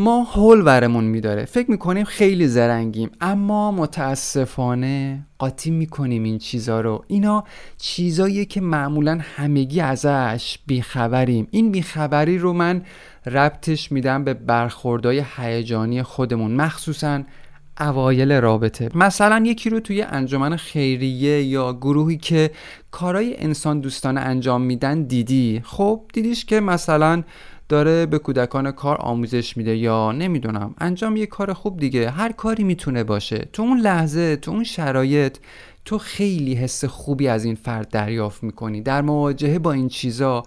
ما 0.02 0.24
حول 0.24 0.62
ورمون 0.66 1.04
میداره. 1.04 1.44
فکر 1.44 1.70
می‌کنیم 1.70 2.04
خیلی 2.04 2.48
زرنگیم. 2.48 3.10
اما 3.20 3.70
متاسفانه 3.70 5.26
قاطی 5.38 5.70
می‌کنیم 5.70 6.22
این 6.22 6.38
چیزا 6.38 6.80
رو. 6.80 7.04
اینا 7.06 7.44
چیزایی 7.78 8.44
که 8.44 8.60
معمولا 8.60 9.18
همگی 9.36 9.80
ازش 9.80 10.58
بیخبریم. 10.66 11.48
این 11.50 11.70
بیخبری 11.70 12.38
رو 12.38 12.52
من 12.52 12.82
ربطش 13.26 13.92
میدم 13.92 14.24
به 14.24 14.34
برخوردهای 14.34 15.24
هیجانی 15.36 16.02
خودمون. 16.02 16.52
مخصوصا 16.52 17.22
اوایل 17.80 18.32
رابطه. 18.32 18.88
مثلا 18.94 19.42
یکی 19.46 19.70
رو 19.70 19.80
توی 19.80 20.02
انجمن 20.02 20.56
خیریه 20.56 21.42
یا 21.42 21.72
گروهی 21.72 22.16
که 22.16 22.50
کارای 22.90 23.36
انسان 23.38 23.80
دوستانه 23.80 24.20
انجام 24.20 24.62
میدن 24.62 25.02
دیدی. 25.02 25.60
خب 25.64 26.00
دیدیش 26.12 26.44
که 26.44 26.60
مثلا 26.60 27.22
داره 27.72 28.06
به 28.06 28.18
کودکان 28.18 28.70
کار 28.70 28.96
آموزش 29.00 29.56
میده 29.56 29.76
یا 29.76 30.12
نمی‌دونم 30.12 30.74
انجام 30.78 31.16
یه 31.16 31.26
کار 31.26 31.52
خوب 31.52 31.80
دیگه 31.80 32.10
هر 32.10 32.32
کاری 32.32 32.64
می‌تونه 32.64 33.04
باشه. 33.04 33.48
تو 33.52 33.62
اون 33.62 33.80
لحظه 33.80 34.36
تو 34.36 34.50
اون 34.50 34.64
شرایط 34.64 35.36
تو 35.84 35.98
خیلی 35.98 36.54
حس 36.54 36.84
خوبی 36.84 37.28
از 37.28 37.44
این 37.44 37.54
فرد 37.54 37.88
دریافت 37.88 38.42
می‌کنی. 38.42 38.80
در 38.80 39.02
مواجهه 39.02 39.58
با 39.58 39.72
این 39.72 39.88
چیزا 39.88 40.42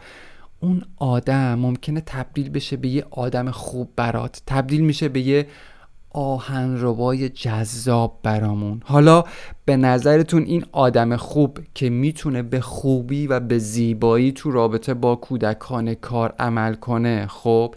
اون 0.59 0.83
آدم 0.97 1.59
ممکنه 1.59 2.01
تبدیل 2.01 2.49
بشه 2.49 2.77
به 2.77 2.87
یه 2.87 3.05
آدم 3.11 3.51
خوب 3.51 3.89
برات. 3.95 4.41
تبدیل 4.47 4.81
میشه 4.81 5.09
به 5.09 5.19
یه 5.19 5.47
آهنربای 6.15 7.29
جذاب 7.29 8.19
برامون 8.23 8.81
حالا 8.85 9.23
به 9.65 9.77
نظرتون 9.77 10.43
این 10.43 10.65
آدم 10.71 11.15
خوب 11.15 11.59
که 11.73 11.89
می‌تونه 11.89 12.43
به 12.43 12.61
خوبی 12.61 13.27
و 13.27 13.39
به 13.39 13.57
زیبایی 13.57 14.31
تو 14.31 14.51
رابطه 14.51 14.93
با 14.93 15.15
کودکان 15.15 15.93
کار 15.93 16.33
عمل 16.39 16.75
کنه 16.75 17.27
خب 17.27 17.75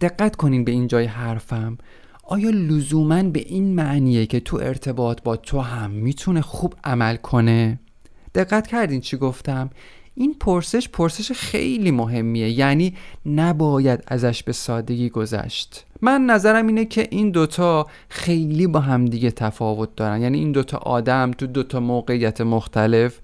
دقت 0.00 0.36
کنین 0.36 0.64
به 0.64 0.72
این 0.72 0.86
جای 0.86 1.04
حرفم 1.04 1.78
آیا 2.22 2.50
لزوما 2.50 3.22
به 3.22 3.40
این 3.40 3.74
معنیه 3.74 4.26
که 4.26 4.40
تو 4.40 4.56
ارتباط 4.56 5.22
با 5.22 5.36
تو 5.36 5.60
هم 5.60 5.90
می‌تونه 5.90 6.40
خوب 6.40 6.74
عمل 6.84 7.16
کنه؟ 7.16 7.80
دقت 8.34 8.66
کردین 8.66 9.00
چی 9.00 9.16
گفتم؟ 9.16 9.70
این 10.20 10.34
پرسش 10.40 10.88
پرسش 10.88 11.32
خیلی 11.32 11.90
مهمیه. 11.90 12.50
یعنی 12.50 12.94
نباید 13.26 14.04
ازش 14.06 14.42
به 14.42 14.52
سادگی 14.52 15.08
گذشت. 15.08 15.84
من 16.00 16.26
نظرم 16.26 16.66
اینه 16.66 16.84
که 16.84 17.08
این 17.10 17.30
دوتا 17.30 17.86
خیلی 18.08 18.66
با 18.66 18.80
همدیگه 18.80 19.30
تفاوت 19.30 19.96
دارن. 19.96 20.22
یعنی 20.22 20.38
این 20.38 20.52
دوتا 20.52 20.78
آدم 20.78 21.30
تو 21.30 21.46
دوتا 21.46 21.80
موقعیت 21.80 22.40
مختلف 22.40 23.20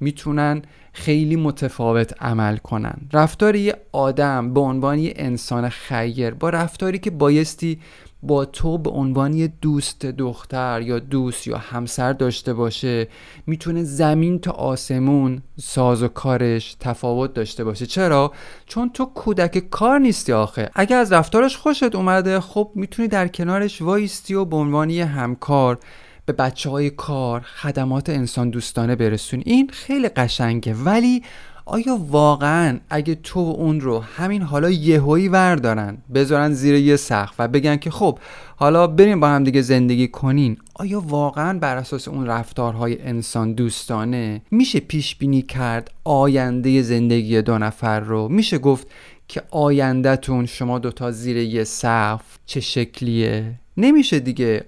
می‌تونن 0.00 0.62
خیلی 0.94 1.36
متفاوت 1.36 2.22
عمل 2.22 2.56
کنن. 2.56 2.94
رفتار 3.12 3.56
یه 3.56 3.76
آدم 3.92 4.54
به 4.54 4.60
عنوان 4.60 4.98
یه 4.98 5.12
انسان 5.16 5.68
خیر 5.68 6.30
با 6.30 6.50
رفتاری 6.50 6.98
که 6.98 7.10
بایستی 7.10 7.80
با 8.22 8.44
تو 8.44 8.78
به 8.78 8.90
عنوان 8.90 9.34
یه 9.34 9.52
دوست 9.60 10.06
دختر 10.06 10.82
یا 10.82 10.98
دوست 10.98 11.46
یا 11.46 11.56
همسر 11.56 12.12
داشته 12.12 12.54
باشه 12.54 13.08
می‌تونه 13.46 13.84
زمین 13.84 14.38
تا 14.38 14.50
آسمون 14.50 15.42
ساز 15.60 16.02
و 16.02 16.08
کارش 16.08 16.76
تفاوت 16.80 17.34
داشته 17.34 17.64
باشه. 17.64 17.86
چرا؟ 17.86 18.32
چون 18.66 18.90
تو 18.90 19.04
کودک 19.04 19.58
کار 19.70 19.98
نیستی 19.98 20.32
آخه. 20.32 20.70
اگه 20.74 20.96
از 20.96 21.12
رفتارش 21.12 21.56
خوشت 21.56 21.94
اومده 21.94 22.40
خب 22.40 22.70
می‌تونی 22.74 23.08
در 23.08 23.28
کنارش 23.28 23.82
وایستی 23.82 24.34
و 24.34 24.44
به 24.44 24.56
عنوان 24.56 24.90
یه 24.90 25.04
همکار 25.04 25.78
به 26.26 26.32
بچه 26.32 26.70
های 26.70 26.90
کار 26.90 27.40
خدمات 27.40 28.08
انسان 28.08 28.50
دوستانه 28.50 28.96
برسونی 28.96 29.42
این 29.46 29.70
خیلی 29.72 30.08
قشنگه. 30.08 30.74
ولی 30.74 31.22
آیا 31.66 31.96
واقعا 32.08 32.78
اگه 32.90 33.14
تو 33.14 33.40
اون 33.40 33.80
رو 33.80 34.00
همین 34.00 34.42
حالا 34.42 34.70
یهویی 34.70 35.28
وردارن 35.28 35.98
بذارن 36.14 36.52
زیر 36.52 36.74
یه 36.74 36.96
سقف 36.96 37.34
و 37.38 37.48
بگن 37.48 37.76
که 37.76 37.90
خب 37.90 38.18
حالا 38.56 38.86
بریم 38.86 39.20
با 39.20 39.28
هم 39.28 39.44
دیگه 39.44 39.62
زندگی 39.62 40.08
کنین 40.08 40.56
آیا 40.74 41.00
واقعا 41.00 41.58
بر 41.58 41.76
اساس 41.76 42.08
اون 42.08 42.26
رفتارهای 42.26 43.02
انسان 43.02 43.52
دوستانه 43.52 44.42
میشه 44.50 44.80
پیش 44.80 45.16
بینی 45.16 45.42
کرد 45.42 45.90
آینده 46.04 46.82
زندگی 46.82 47.42
دو 47.42 47.58
نفر 47.58 48.00
رو؟ 48.00 48.28
میشه 48.28 48.58
گفت 48.58 48.86
که 49.28 49.42
آیندهتون 49.50 50.46
شما 50.46 50.78
دوتا 50.78 51.10
زیر 51.10 51.36
یه 51.36 51.64
سقف 51.64 52.38
چه 52.46 52.60
شکلیه؟ 52.60 53.54
نمیشه 53.76 54.20
دیگه 54.20 54.64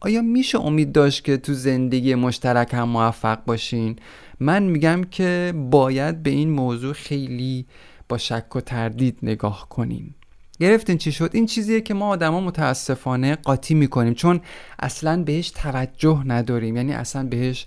آیا 0.00 0.22
میشه 0.22 0.60
امید 0.60 0.92
داشت 0.92 1.24
که 1.24 1.36
تو 1.36 1.54
زندگی 1.54 2.14
مشترک 2.14 2.74
هم 2.74 2.88
موفق 2.88 3.44
باشین؟ 3.44 3.96
من 4.40 4.62
میگم 4.62 5.04
که 5.10 5.54
باید 5.70 6.22
به 6.22 6.30
این 6.30 6.50
موضوع 6.50 6.92
خیلی 6.92 7.66
با 8.08 8.18
شک 8.18 8.56
و 8.56 8.60
تردید 8.60 9.18
نگاه 9.22 9.68
کنیم 9.68 10.14
گرفتین 10.60 10.98
چی 10.98 11.12
شد؟ 11.12 11.30
این 11.32 11.46
چیزیه 11.46 11.80
که 11.80 11.94
ما 11.94 12.08
آدما 12.08 12.40
متاسفانه 12.40 13.36
قاطی 13.36 13.74
می‌کنیم 13.74 14.14
چون 14.14 14.40
اصلا 14.78 15.22
بهش 15.22 15.50
توجه 15.50 16.22
نداریم 16.26 16.76
یعنی 16.76 16.92
اصلا 16.92 17.26
بهش 17.26 17.64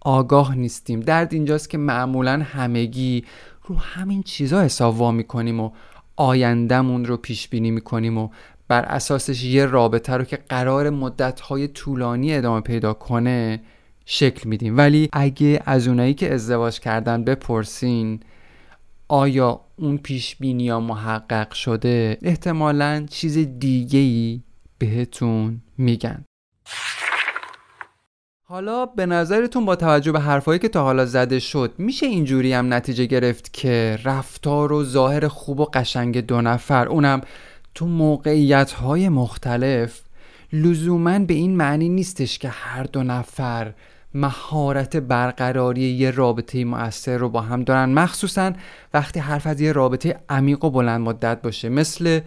آگاه 0.00 0.54
نیستیم. 0.54 1.00
درد 1.00 1.34
اینجاست 1.34 1.70
که 1.70 1.78
معمولا 1.78 2.42
همگی 2.52 3.24
رو 3.64 3.76
همین 3.78 4.22
چیزا 4.22 4.62
حساب 4.62 4.98
وا 4.98 5.10
می‌کنیم 5.10 5.60
و 5.60 5.70
آیندهمون 6.16 7.04
رو 7.04 7.16
پیش 7.16 7.48
بینی 7.48 7.70
می‌کنیم 7.70 8.18
و 8.18 8.28
بر 8.68 8.82
اساسش 8.82 9.44
یه 9.44 9.66
رابطه 9.66 10.12
رو 10.12 10.24
که 10.24 10.36
قرار 10.48 10.90
مدتهای 10.90 11.68
طولانی 11.68 12.34
ادامه 12.34 12.60
پیدا 12.60 12.92
کنه 12.94 13.60
شکل 14.04 14.48
میدیم. 14.48 14.76
ولی 14.76 15.08
اگه 15.12 15.62
از 15.66 15.88
اونایی 15.88 16.14
که 16.14 16.34
ازدواج 16.34 16.80
کردن 16.80 17.24
بپرسین 17.24 18.20
آیا 19.08 19.60
اون 19.76 19.98
پیش 19.98 20.36
بینی 20.36 20.72
محقق 20.72 21.52
شده؟ 21.52 22.18
احتمالا 22.22 23.06
چیز 23.10 23.38
دیگه 23.38 23.98
ای 23.98 24.42
بهتون 24.78 25.60
میگن. 25.78 26.24
حالا 28.52 28.86
به 28.86 29.06
نظرتون 29.06 29.64
با 29.64 29.76
توجه 29.76 30.12
به 30.12 30.20
حرفایی 30.20 30.58
که 30.58 30.68
تا 30.68 30.82
حالا 30.82 31.06
زده 31.06 31.38
شد 31.38 31.74
میشه 31.78 32.06
اینجوری 32.06 32.52
هم 32.52 32.74
نتیجه 32.74 33.06
گرفت 33.06 33.52
که 33.52 33.98
رفتار 34.04 34.72
و 34.72 34.84
ظاهر 34.84 35.28
خوب 35.28 35.60
و 35.60 35.64
قشنگ 35.64 36.26
دو 36.26 36.40
نفر 36.40 36.88
اونم 36.88 37.20
تو 37.74 37.86
موقعیت 37.86 38.72
های 38.72 39.08
مختلف 39.08 40.00
لزوما 40.52 41.18
به 41.18 41.34
این 41.34 41.56
معنی 41.56 41.88
نیستش 41.88 42.38
که 42.38 42.48
هر 42.48 42.82
دو 42.82 43.02
نفر 43.02 43.74
مهارت 44.14 44.96
برقراری 44.96 45.82
یه 45.82 46.10
رابطه 46.10 46.64
مؤثر 46.64 47.16
رو 47.16 47.28
با 47.28 47.40
هم 47.40 47.62
دارن. 47.62 47.92
مخصوصا 47.92 48.52
وقتی 48.94 49.20
حرف 49.20 49.46
از 49.46 49.60
یه 49.60 49.72
رابطه 49.72 50.20
عمیق 50.28 50.64
و 50.64 50.70
بلند 50.70 51.00
مدت 51.00 51.42
باشه 51.42 51.68
مثل 51.68 52.20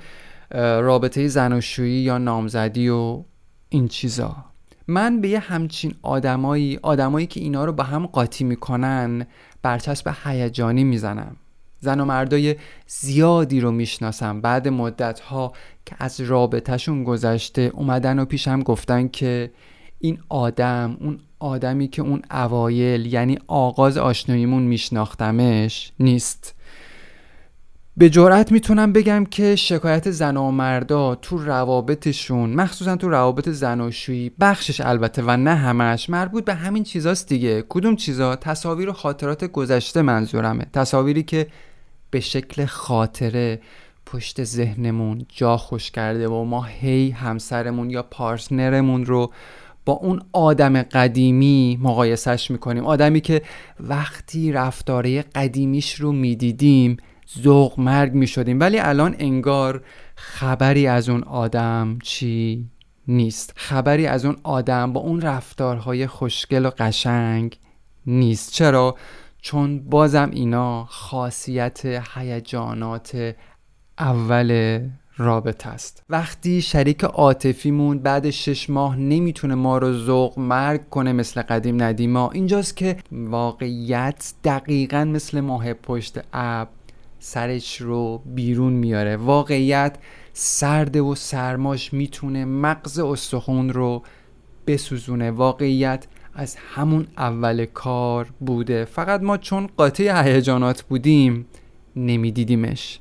رابطه 0.52 1.28
زناشویی 1.28 2.02
یا 2.02 2.18
نامزدی 2.18 2.90
و 2.90 3.24
این 3.70 3.88
چیزا. 3.88 4.36
من 4.88 5.22
به 5.22 5.28
یه 5.28 5.40
همچین 5.40 5.96
آدمایی 6.02 6.80
آدمایی 6.82 7.28
که 7.28 7.40
اینا 7.40 7.66
رو 7.66 7.74
با 7.74 7.84
هم 7.84 8.06
قاطی 8.06 8.44
می‌کنن 8.44 9.26
برچسب 9.62 10.14
هیجانی 10.24 10.84
می‌زنم. 10.84 11.36
زن 11.86 12.00
و 12.00 12.06
مردای 12.06 12.56
زیادی 12.88 13.60
رو 13.60 13.72
می‌شناسم. 13.72 14.42
بعد 14.42 14.68
مدت 14.68 15.20
ها 15.20 15.54
که 15.86 15.96
از 16.00 16.22
رابطهشون 16.22 17.04
گذشته 17.04 17.72
اومدن 17.74 18.20
و 18.20 18.26
پیشم 18.26 18.60
گفتن 18.64 19.08
که 19.08 19.52
این 20.00 20.18
آدم 20.30 20.98
اون 21.02 21.20
آدمی 21.40 21.88
که 21.88 22.02
اون 22.02 22.22
اوایل 22.32 23.06
یعنی 23.06 23.38
آغاز 23.48 23.98
آشناییمون 23.98 24.64
میشناختمش 24.64 25.92
نیست. 26.00 26.56
به 27.98 28.10
جرأت 28.10 28.52
می‌تونم 28.52 28.94
بگم 28.94 29.26
که 29.26 29.56
شکایت 29.56 30.12
زن 30.12 30.38
و 30.38 30.52
مردا 30.52 31.16
تو 31.16 31.38
روابطشون 31.38 32.50
مخصوصا 32.50 32.96
تو 32.96 33.10
روابط 33.10 33.50
زناشویی 33.50 34.32
بخشش 34.40 34.82
البته 34.82 35.22
و 35.22 35.38
نه 35.38 35.56
همش 35.56 36.10
مربوط 36.10 36.46
به 36.46 36.54
همین 36.54 36.84
چیزاست 36.84 37.30
دیگه. 37.30 37.64
کدوم 37.70 37.96
چیزا؟ 37.96 38.36
تصاویر 38.36 38.90
و 38.90 38.94
خاطرات 38.94 39.46
گذشته 39.46 40.02
منظورمه. 40.02 40.66
تصاویری 40.74 41.24
که 41.24 41.48
به 42.12 42.20
شکل 42.20 42.66
خاطره 42.66 43.62
پشت 44.06 44.44
ذهنمون 44.44 45.26
جا 45.30 45.58
خوش 45.58 45.92
کرده 45.92 46.28
و 46.28 46.44
ما 46.44 46.64
هی 46.64 47.10
همسرمون 47.10 47.90
یا 47.90 48.04
پارتنرمون 48.04 49.06
رو 49.06 49.32
با 49.86 49.94
اون 49.94 50.22
آدم 50.34 50.82
قدیمی 50.82 51.80
مقایسش 51.82 52.52
می‌کنیم. 52.52 52.86
آدمی 52.86 53.22
که 53.22 53.42
وقتی 53.80 54.52
رفتاره 54.52 55.22
قدیمیش 55.22 55.96
رو 55.96 56.12
می‌دیدیم 56.12 56.98
ذوق 57.42 57.80
مرگ 57.80 58.14
می‌شدیم. 58.14 58.60
ولی 58.60 58.80
الان 58.80 59.16
انگار 59.20 59.84
خبری 60.16 60.88
از 60.88 61.10
اون 61.10 61.24
آدم 61.24 62.00
چی 62.04 62.66
نیست. 63.08 63.54
خبری 63.56 64.08
از 64.08 64.26
اون 64.26 64.36
آدم 64.44 64.94
با 64.94 65.02
اون 65.02 65.22
رفتارهای 65.22 66.08
خوشگل 66.08 66.66
و 66.66 66.72
قشنگ 66.78 67.58
نیست. 68.06 68.52
چرا؟ 68.52 68.96
چون 69.46 69.80
بازم 69.80 70.30
اینا 70.34 70.86
خاصیت 70.90 71.86
هیجانات 72.16 73.36
اول 74.00 74.80
رابطه 75.18 75.70
است. 75.70 76.04
وقتی 76.10 76.62
شریک 76.62 77.04
عاطفیمون 77.04 78.00
بعد 78.00 78.30
شش 78.30 78.70
ماه 78.70 78.96
نمی‌تونه 78.96 79.56
ما 79.56 79.78
رو 79.78 79.94
ذوق 79.94 80.40
مرگ 80.40 80.90
کنه 80.90 81.14
مثل 81.14 81.42
قدیم 81.42 81.84
ندیما 81.84 82.32
اینجاست 82.32 82.78
که 82.78 82.98
واقعیت 83.12 84.34
دقیقا 84.44 85.04
مثل 85.04 85.40
ماه 85.40 85.74
پشت 85.74 86.20
اب 86.34 86.70
سرش 87.20 87.82
رو 87.82 88.22
بیرون 88.26 88.74
میاره. 88.74 89.18
واقعیت 89.18 89.98
سرد 90.34 90.96
و 90.96 91.16
سرماش 91.16 91.94
می‌تونه 91.94 92.46
مغز 92.46 93.00
استخون 93.00 93.70
رو 93.70 94.04
بسوزونه. 94.68 95.32
واقعیت 95.32 96.08
از 96.36 96.56
همون 96.56 97.08
اول 97.18 97.66
کار 97.66 98.28
بوده. 98.40 98.86
فقط 98.86 99.22
ما 99.22 99.38
چون 99.38 99.70
قاطع 99.78 100.24
هیجانات 100.26 100.82
بودیم 100.82 101.46
نمیدیدیمش. 101.96 103.00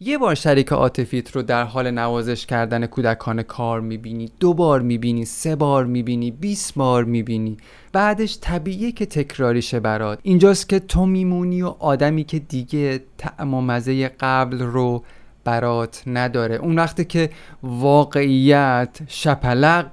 یه 0.00 0.18
بار 0.18 0.34
شریک 0.34 0.72
عاطفیت 0.72 1.30
رو 1.36 1.42
در 1.42 1.64
حال 1.64 1.90
نوازش 1.90 2.46
کردن 2.46 2.86
کودکان 2.86 3.42
کار 3.42 3.80
می‌بینی 3.80 4.30
دو 4.40 4.54
بار 4.54 4.80
می‌بینی 4.80 5.24
سه 5.24 5.56
بار 5.56 5.84
می‌بینی 5.84 6.30
20 6.30 6.74
بار 6.74 7.04
می‌بینی. 7.04 7.56
بعدش 7.92 8.38
طبیعیه 8.40 8.92
که 8.92 9.06
تکراریشه 9.06 9.80
برات. 9.80 10.18
اینجاست 10.22 10.68
که 10.68 10.78
تو 10.78 11.06
میمونی 11.06 11.62
و 11.62 11.66
آدمی 11.66 12.24
که 12.24 12.38
دیگه 12.38 13.00
طعم 13.18 13.54
و 13.54 13.60
مزه 13.60 14.08
قبل 14.08 14.58
رو 14.58 15.04
برات 15.44 16.02
نداره. 16.06 16.54
اون 16.54 16.78
وقتی 16.78 17.04
که 17.04 17.30
واقعیت 17.62 19.00
شپلق 19.08 19.86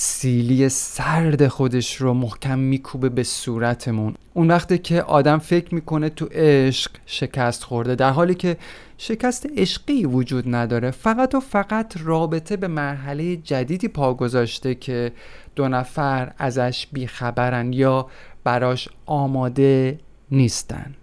سیلی 0.00 0.68
سرد 0.68 1.48
خودش 1.48 1.96
رو 1.96 2.14
محکم 2.14 2.58
میکوبه 2.58 3.08
به 3.08 3.22
صورتمون. 3.22 4.14
اون 4.34 4.48
وقتی 4.48 4.78
که 4.78 5.02
آدم 5.02 5.38
فکر 5.38 5.74
می‌کنه 5.74 6.08
تو 6.08 6.26
عشق 6.32 6.90
شکست 7.06 7.64
خورده 7.64 7.94
در 7.94 8.10
حالی 8.10 8.34
که 8.34 8.56
شکست 8.98 9.46
عشقی 9.56 10.04
وجود 10.04 10.54
نداره 10.54 10.90
فقط 10.90 11.34
و 11.34 11.40
فقط 11.40 11.94
رابطه 12.04 12.56
به 12.56 12.68
مرحله 12.68 13.36
جدیدی 13.36 13.88
پا 13.88 14.14
گذاشته 14.14 14.74
که 14.74 15.12
دو 15.56 15.68
نفر 15.68 16.32
ازش 16.38 16.86
بیخبرن 16.92 17.72
یا 17.72 18.06
براش 18.44 18.88
آماده 19.06 19.98
نیستن. 20.30 20.94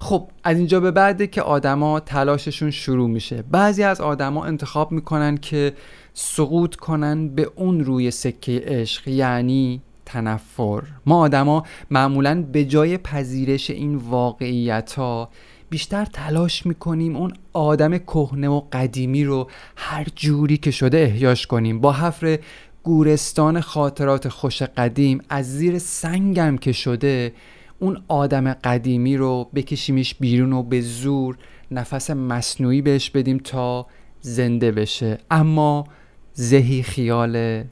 خب 0.00 0.28
از 0.44 0.56
اینجا 0.56 0.80
به 0.80 0.90
بعده 0.90 1.26
که 1.26 1.42
آدما 1.42 2.00
تلاششون 2.00 2.70
شروع 2.70 3.08
میشه. 3.08 3.42
بعضی 3.42 3.82
از 3.82 4.00
آدما 4.00 4.44
انتخاب 4.44 4.92
می‌کنن 4.92 5.36
که 5.36 5.72
سقوط 6.14 6.76
کنن 6.76 7.28
به 7.28 7.50
اون 7.56 7.84
روی 7.84 8.10
سکه 8.10 8.62
عشق 8.66 9.08
یعنی 9.08 9.80
تنفر. 10.06 10.82
ما 11.06 11.20
آدما 11.20 11.64
معمولا 11.90 12.44
به 12.52 12.64
جای 12.64 12.98
پذیرش 12.98 13.70
این 13.70 13.94
واقعیت 13.94 14.92
ها 14.92 15.28
بیشتر 15.70 16.04
تلاش 16.04 16.66
می‌کنیم 16.66 17.16
اون 17.16 17.32
آدم 17.52 17.98
کهنه 17.98 18.48
و 18.48 18.62
قدیمی 18.72 19.24
رو 19.24 19.48
هر 19.76 20.06
جوری 20.16 20.56
که 20.56 20.70
شده 20.70 20.98
احیاش 20.98 21.46
کنیم. 21.46 21.80
با 21.80 21.92
حفر 21.92 22.38
گورستان 22.82 23.60
خاطرات 23.60 24.28
خوش 24.28 24.62
قدیم 24.62 25.20
از 25.28 25.56
زیر 25.56 25.78
سنگم 25.78 26.56
که 26.56 26.72
شده 26.72 27.32
اون 27.78 28.02
آدم 28.08 28.52
قدیمی 28.52 29.16
رو 29.16 29.50
بکشیمش 29.54 30.14
بیرون 30.14 30.52
و 30.52 30.62
به 30.62 30.80
زور 30.80 31.38
نفس 31.70 32.10
مصنوعی 32.10 32.82
بهش 32.82 33.10
بدیم 33.10 33.38
تا 33.38 33.86
زنده 34.20 34.72
بشه. 34.72 35.18
اما 35.30 35.84
زهی 36.32 36.82
خیال 36.82 37.64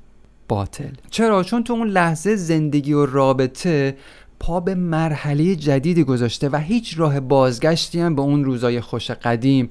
باطل. 0.49 0.91
چرا؟ 1.11 1.43
چون 1.43 1.65
تو 1.65 1.73
اون 1.73 1.89
لحظه 1.89 2.37
زندگی 2.37 2.93
و 2.93 3.07
رابطه 3.07 3.97
پا 4.41 4.61
به 4.61 4.75
مرحله 4.75 5.57
جدیدی 5.57 6.05
گذاشته 6.05 6.49
و 6.49 6.57
هیچ 6.57 6.99
راه 6.99 7.21
بازگشتی 7.21 8.01
هم 8.01 8.15
به 8.15 8.23
اون 8.23 8.45
روزای 8.45 8.81
خوش 8.81 9.11
قدیم 9.11 9.69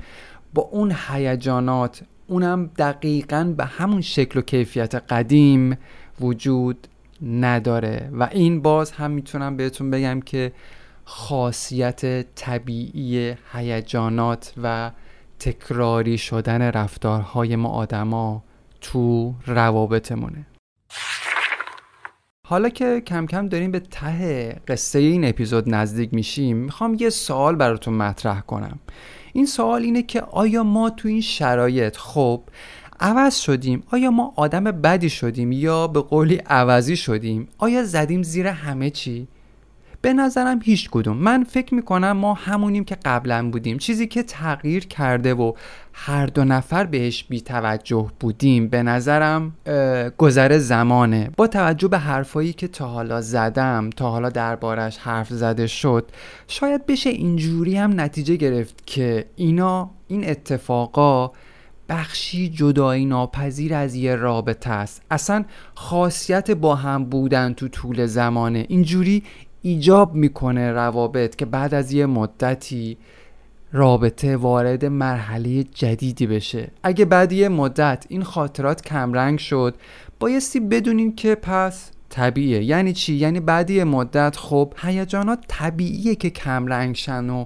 با 0.54 0.62
اون 0.62 0.96
هیجانات 1.08 2.02
اونم 2.28 2.70
دقیقا 2.78 3.54
به 3.58 3.66
همون 3.66 4.02
شکل 4.02 4.40
و 4.40 4.42
کیفیت 4.42 4.96
قدیم 4.96 5.78
وجود 6.22 6.88
نداره. 7.22 8.10
و 8.14 8.30
این 8.32 8.62
باز 8.62 8.92
هم 8.92 9.12
می‌تونم 9.12 9.58
بهتون 9.58 9.92
بگم 9.92 10.22
که 10.22 10.52
خاصیت 11.06 12.36
طبیعی 12.36 13.36
هیجانات 13.54 14.54
و 14.64 14.92
تکراری 15.40 16.18
شدن 16.18 16.62
رفتارهای 16.62 17.56
ما 17.56 17.70
آدما 17.70 18.44
تو 18.82 19.34
روابطمونه. 19.46 20.46
حالا 22.48 22.70
که 22.70 23.02
کم 23.02 23.26
کم 23.26 23.48
داریم 23.48 23.72
به 23.72 23.80
ته 23.80 24.56
قصه 24.68 25.00
این 25.00 25.26
اپیزود 25.26 25.70
نزدیک 25.70 26.14
میشیم 26.14 26.58
می‌خوام 26.58 26.98
یه 27.00 27.10
سوال 27.10 27.56
براتون 27.56 27.94
مطرح 27.94 28.42
کنم. 28.42 28.80
این 29.34 29.46
سوال 29.46 29.82
اینه 29.82 30.04
که 30.04 30.22
آیا 30.22 30.64
ما 30.64 30.90
تو 30.90 31.08
این 31.08 31.22
شرایط 31.22 31.98
خب 31.98 32.44
عوض 33.00 33.36
شدیم؟ 33.36 33.84
آیا 33.92 34.12
ما 34.12 34.34
آدم 34.36 34.64
بدی 34.64 35.10
شدیم 35.10 35.52
یا 35.52 35.88
به 35.88 36.02
قولی 36.02 36.36
عوضی 36.36 36.96
شدیم؟ 36.96 37.48
آیا 37.58 37.84
زدیم 37.84 38.24
زیر 38.24 38.48
همه 38.48 38.90
چی؟ 38.90 39.28
به 40.02 40.14
نظرم 40.14 40.60
هیچ 40.64 40.90
کدوم. 40.90 41.18
من 41.18 41.44
فکر 41.44 41.74
می‌کنم 41.74 42.12
ما 42.12 42.34
همونیم 42.34 42.84
که 42.84 42.98
قبلا 43.06 43.50
بودیم. 43.50 43.78
چیزی 43.78 44.08
که 44.08 44.24
تغییر 44.24 44.88
کرده 44.88 45.34
و 45.34 45.54
هر 45.94 46.26
دو 46.26 46.44
نفر 46.44 46.86
بهش 46.86 47.24
بی 47.24 47.42
توجه 47.42 48.12
بودیم 48.20 48.68
به 48.68 48.84
نظرم 48.84 49.54
گذر 50.18 50.58
زمانه. 50.58 51.30
با 51.38 51.48
توجه 51.48 51.88
به 51.88 51.98
حرفایی 51.98 52.54
که 52.54 52.68
تا 52.68 52.88
حالا 52.88 53.22
زدم 53.22 53.90
تا 53.90 54.12
حالا 54.12 54.30
دربارش 54.30 54.98
حرف 54.98 55.30
زده 55.30 55.68
شد 55.68 56.12
شاید 56.48 56.86
بشه 56.86 57.10
اینجوری 57.10 57.78
هم 57.78 58.00
نتیجه 58.00 58.36
گرفت 58.36 58.84
که 58.86 59.26
اینا 59.36 59.90
این 60.08 60.30
اتفاقا 60.30 61.32
بخشی 61.90 62.50
جدایی 62.50 63.06
ناپذیر 63.06 63.74
از 63.74 63.96
یه 63.96 64.16
رابطه 64.16 64.70
است. 64.70 65.02
اصلا 65.12 65.46
خاصیت 65.76 66.52
با 66.52 66.76
هم 66.76 67.06
بودن 67.06 67.54
تو 67.54 67.68
طول 67.68 68.06
زمانه 68.06 68.66
اینجوری 68.70 69.24
ایجاب 69.62 70.16
می‌کنه 70.16 70.72
روابط 70.72 71.36
که 71.36 71.46
بعد 71.46 71.74
از 71.74 71.92
یه 71.92 72.06
مدتی 72.06 72.98
رابطه 73.72 74.38
وارد 74.38 74.86
مرحله 74.86 75.64
جدیدی 75.64 76.28
بشه. 76.28 76.72
اگه 76.84 77.06
بعد 77.06 77.32
یه 77.32 77.50
مدت 77.50 78.06
این 78.10 78.24
خاطرات 78.24 78.82
کمرنگ 78.82 79.40
شد 79.40 79.76
بایستی 80.20 80.60
بدونیم 80.60 81.16
که 81.16 81.36
پس 81.36 81.92
طبیعیه. 82.10 82.64
یعنی 82.64 82.94
چی؟ 82.94 83.14
یعنی 83.14 83.40
بعد 83.40 83.70
یه 83.70 83.84
مدت 83.84 84.36
خب 84.36 84.74
هیجانات 84.78 85.40
طبیعیه 85.48 86.16
که 86.16 86.30
کمرنگ 86.30 86.96
شن 86.96 87.30
و 87.30 87.46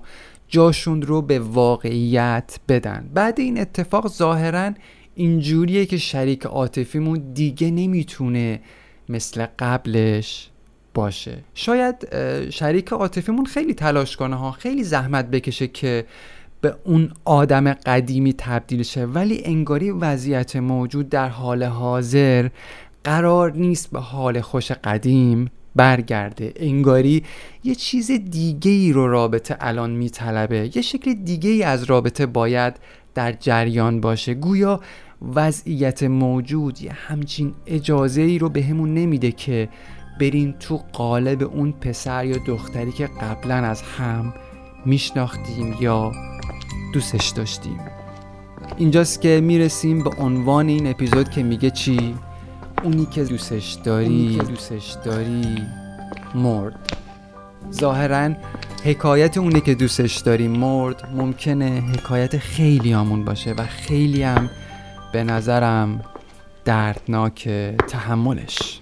جاشون 0.49 1.01
رو 1.01 1.21
به 1.21 1.39
واقعیت 1.39 2.59
بدن. 2.67 3.09
بعد 3.13 3.39
این 3.39 3.59
اتفاق 3.59 4.07
ظاهرا 4.07 4.71
اینجوریه 5.15 5.85
که 5.85 5.97
شریک 5.97 6.45
عاطفیمون 6.45 7.31
دیگه 7.33 7.71
نمی‌تونه 7.71 8.59
مثل 9.09 9.45
قبلش 9.59 10.49
باشه. 10.93 11.37
شاید 11.53 11.95
شریک 12.49 12.89
عاطفیمون 12.89 13.45
خیلی 13.45 13.73
تلاش 13.73 14.17
کنه 14.17 14.35
ها 14.35 14.51
خیلی 14.51 14.83
زحمت 14.83 15.31
بکشه 15.31 15.67
که 15.67 16.05
به 16.61 16.75
اون 16.83 17.11
آدم 17.25 17.73
قدیمی 17.73 18.33
تبدیل 18.33 18.83
شه. 18.83 19.05
ولی 19.05 19.41
انگاری 19.45 19.91
وضعیت 19.91 20.55
موجود 20.55 21.09
در 21.09 21.29
حال 21.29 21.63
حاضر 21.63 22.49
قرار 23.03 23.51
نیست 23.51 23.91
به 23.91 23.99
حال 23.99 24.41
خوش 24.41 24.71
قدیم 24.71 25.51
برگرده. 25.75 26.53
انگاری 26.55 27.23
یه 27.63 27.75
چیز 27.75 28.11
دیگه 28.11 28.71
ای 28.71 28.93
رو 28.93 29.07
رابطه 29.07 29.57
الان 29.59 29.91
میطلبه. 29.91 30.69
یه 30.75 30.81
شکل 30.81 31.13
دیگه 31.13 31.49
ای 31.49 31.63
از 31.63 31.83
رابطه 31.83 32.25
باید 32.25 32.73
در 33.15 33.31
جریان 33.31 34.01
باشه. 34.01 34.33
گویا 34.33 34.79
وضعیت 35.35 36.03
موجود 36.03 36.81
یه 36.81 36.91
همچین 36.93 37.53
اجازه 37.67 38.21
ای 38.21 38.39
رو 38.39 38.49
به 38.49 38.73
نمیده 38.73 39.31
که 39.31 39.69
بریم 40.19 40.55
تو 40.59 40.77
قالب 40.93 41.43
اون 41.43 41.71
پسر 41.71 42.25
یا 42.25 42.37
دختری 42.47 42.91
که 42.91 43.09
قبلا 43.21 43.55
از 43.55 43.81
هم 43.81 44.33
میشناختیم 44.85 45.75
یا 45.81 46.11
دوستش 46.93 47.29
داشتیم. 47.29 47.79
اینجاست 48.77 49.21
که 49.21 49.41
می‌رسیم 49.43 50.03
به 50.03 50.09
عنوان 50.09 50.67
این 50.67 50.87
اپیزود 50.87 51.29
که 51.29 51.43
میگه 51.43 51.69
چی؟ 51.69 52.15
اونی 52.83 53.05
که 53.05 53.23
دوستش 53.23 53.73
داری 53.73 54.35
که 54.35 54.43
دوستش 54.43 54.97
داری 55.05 55.57
مرد. 56.35 56.97
ظاهرا 57.71 58.33
حکایت 58.83 59.37
اونی 59.37 59.61
که 59.61 59.75
دوستش 59.75 60.17
داری 60.17 60.47
مرد 60.47 61.09
ممکنه 61.15 61.65
حکایت 61.65 62.37
خیلی 62.37 62.91
همون 62.91 63.25
باشه 63.25 63.53
و 63.53 63.65
خیلی 63.65 64.23
هم 64.23 64.49
به 65.13 65.23
نظرم 65.23 66.01
دردناک 66.65 67.49
تحملش. 67.87 68.81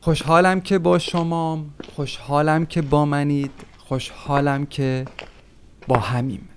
خوشحالم 0.00 0.60
که 0.60 0.78
با 0.78 0.98
شما 0.98 1.64
خوشحالم 1.94 2.66
که 2.66 2.82
با 2.82 3.04
منید 3.04 3.52
خوشحالم 3.78 4.66
که 4.66 5.04
با 5.88 5.98
همیم. 5.98 6.48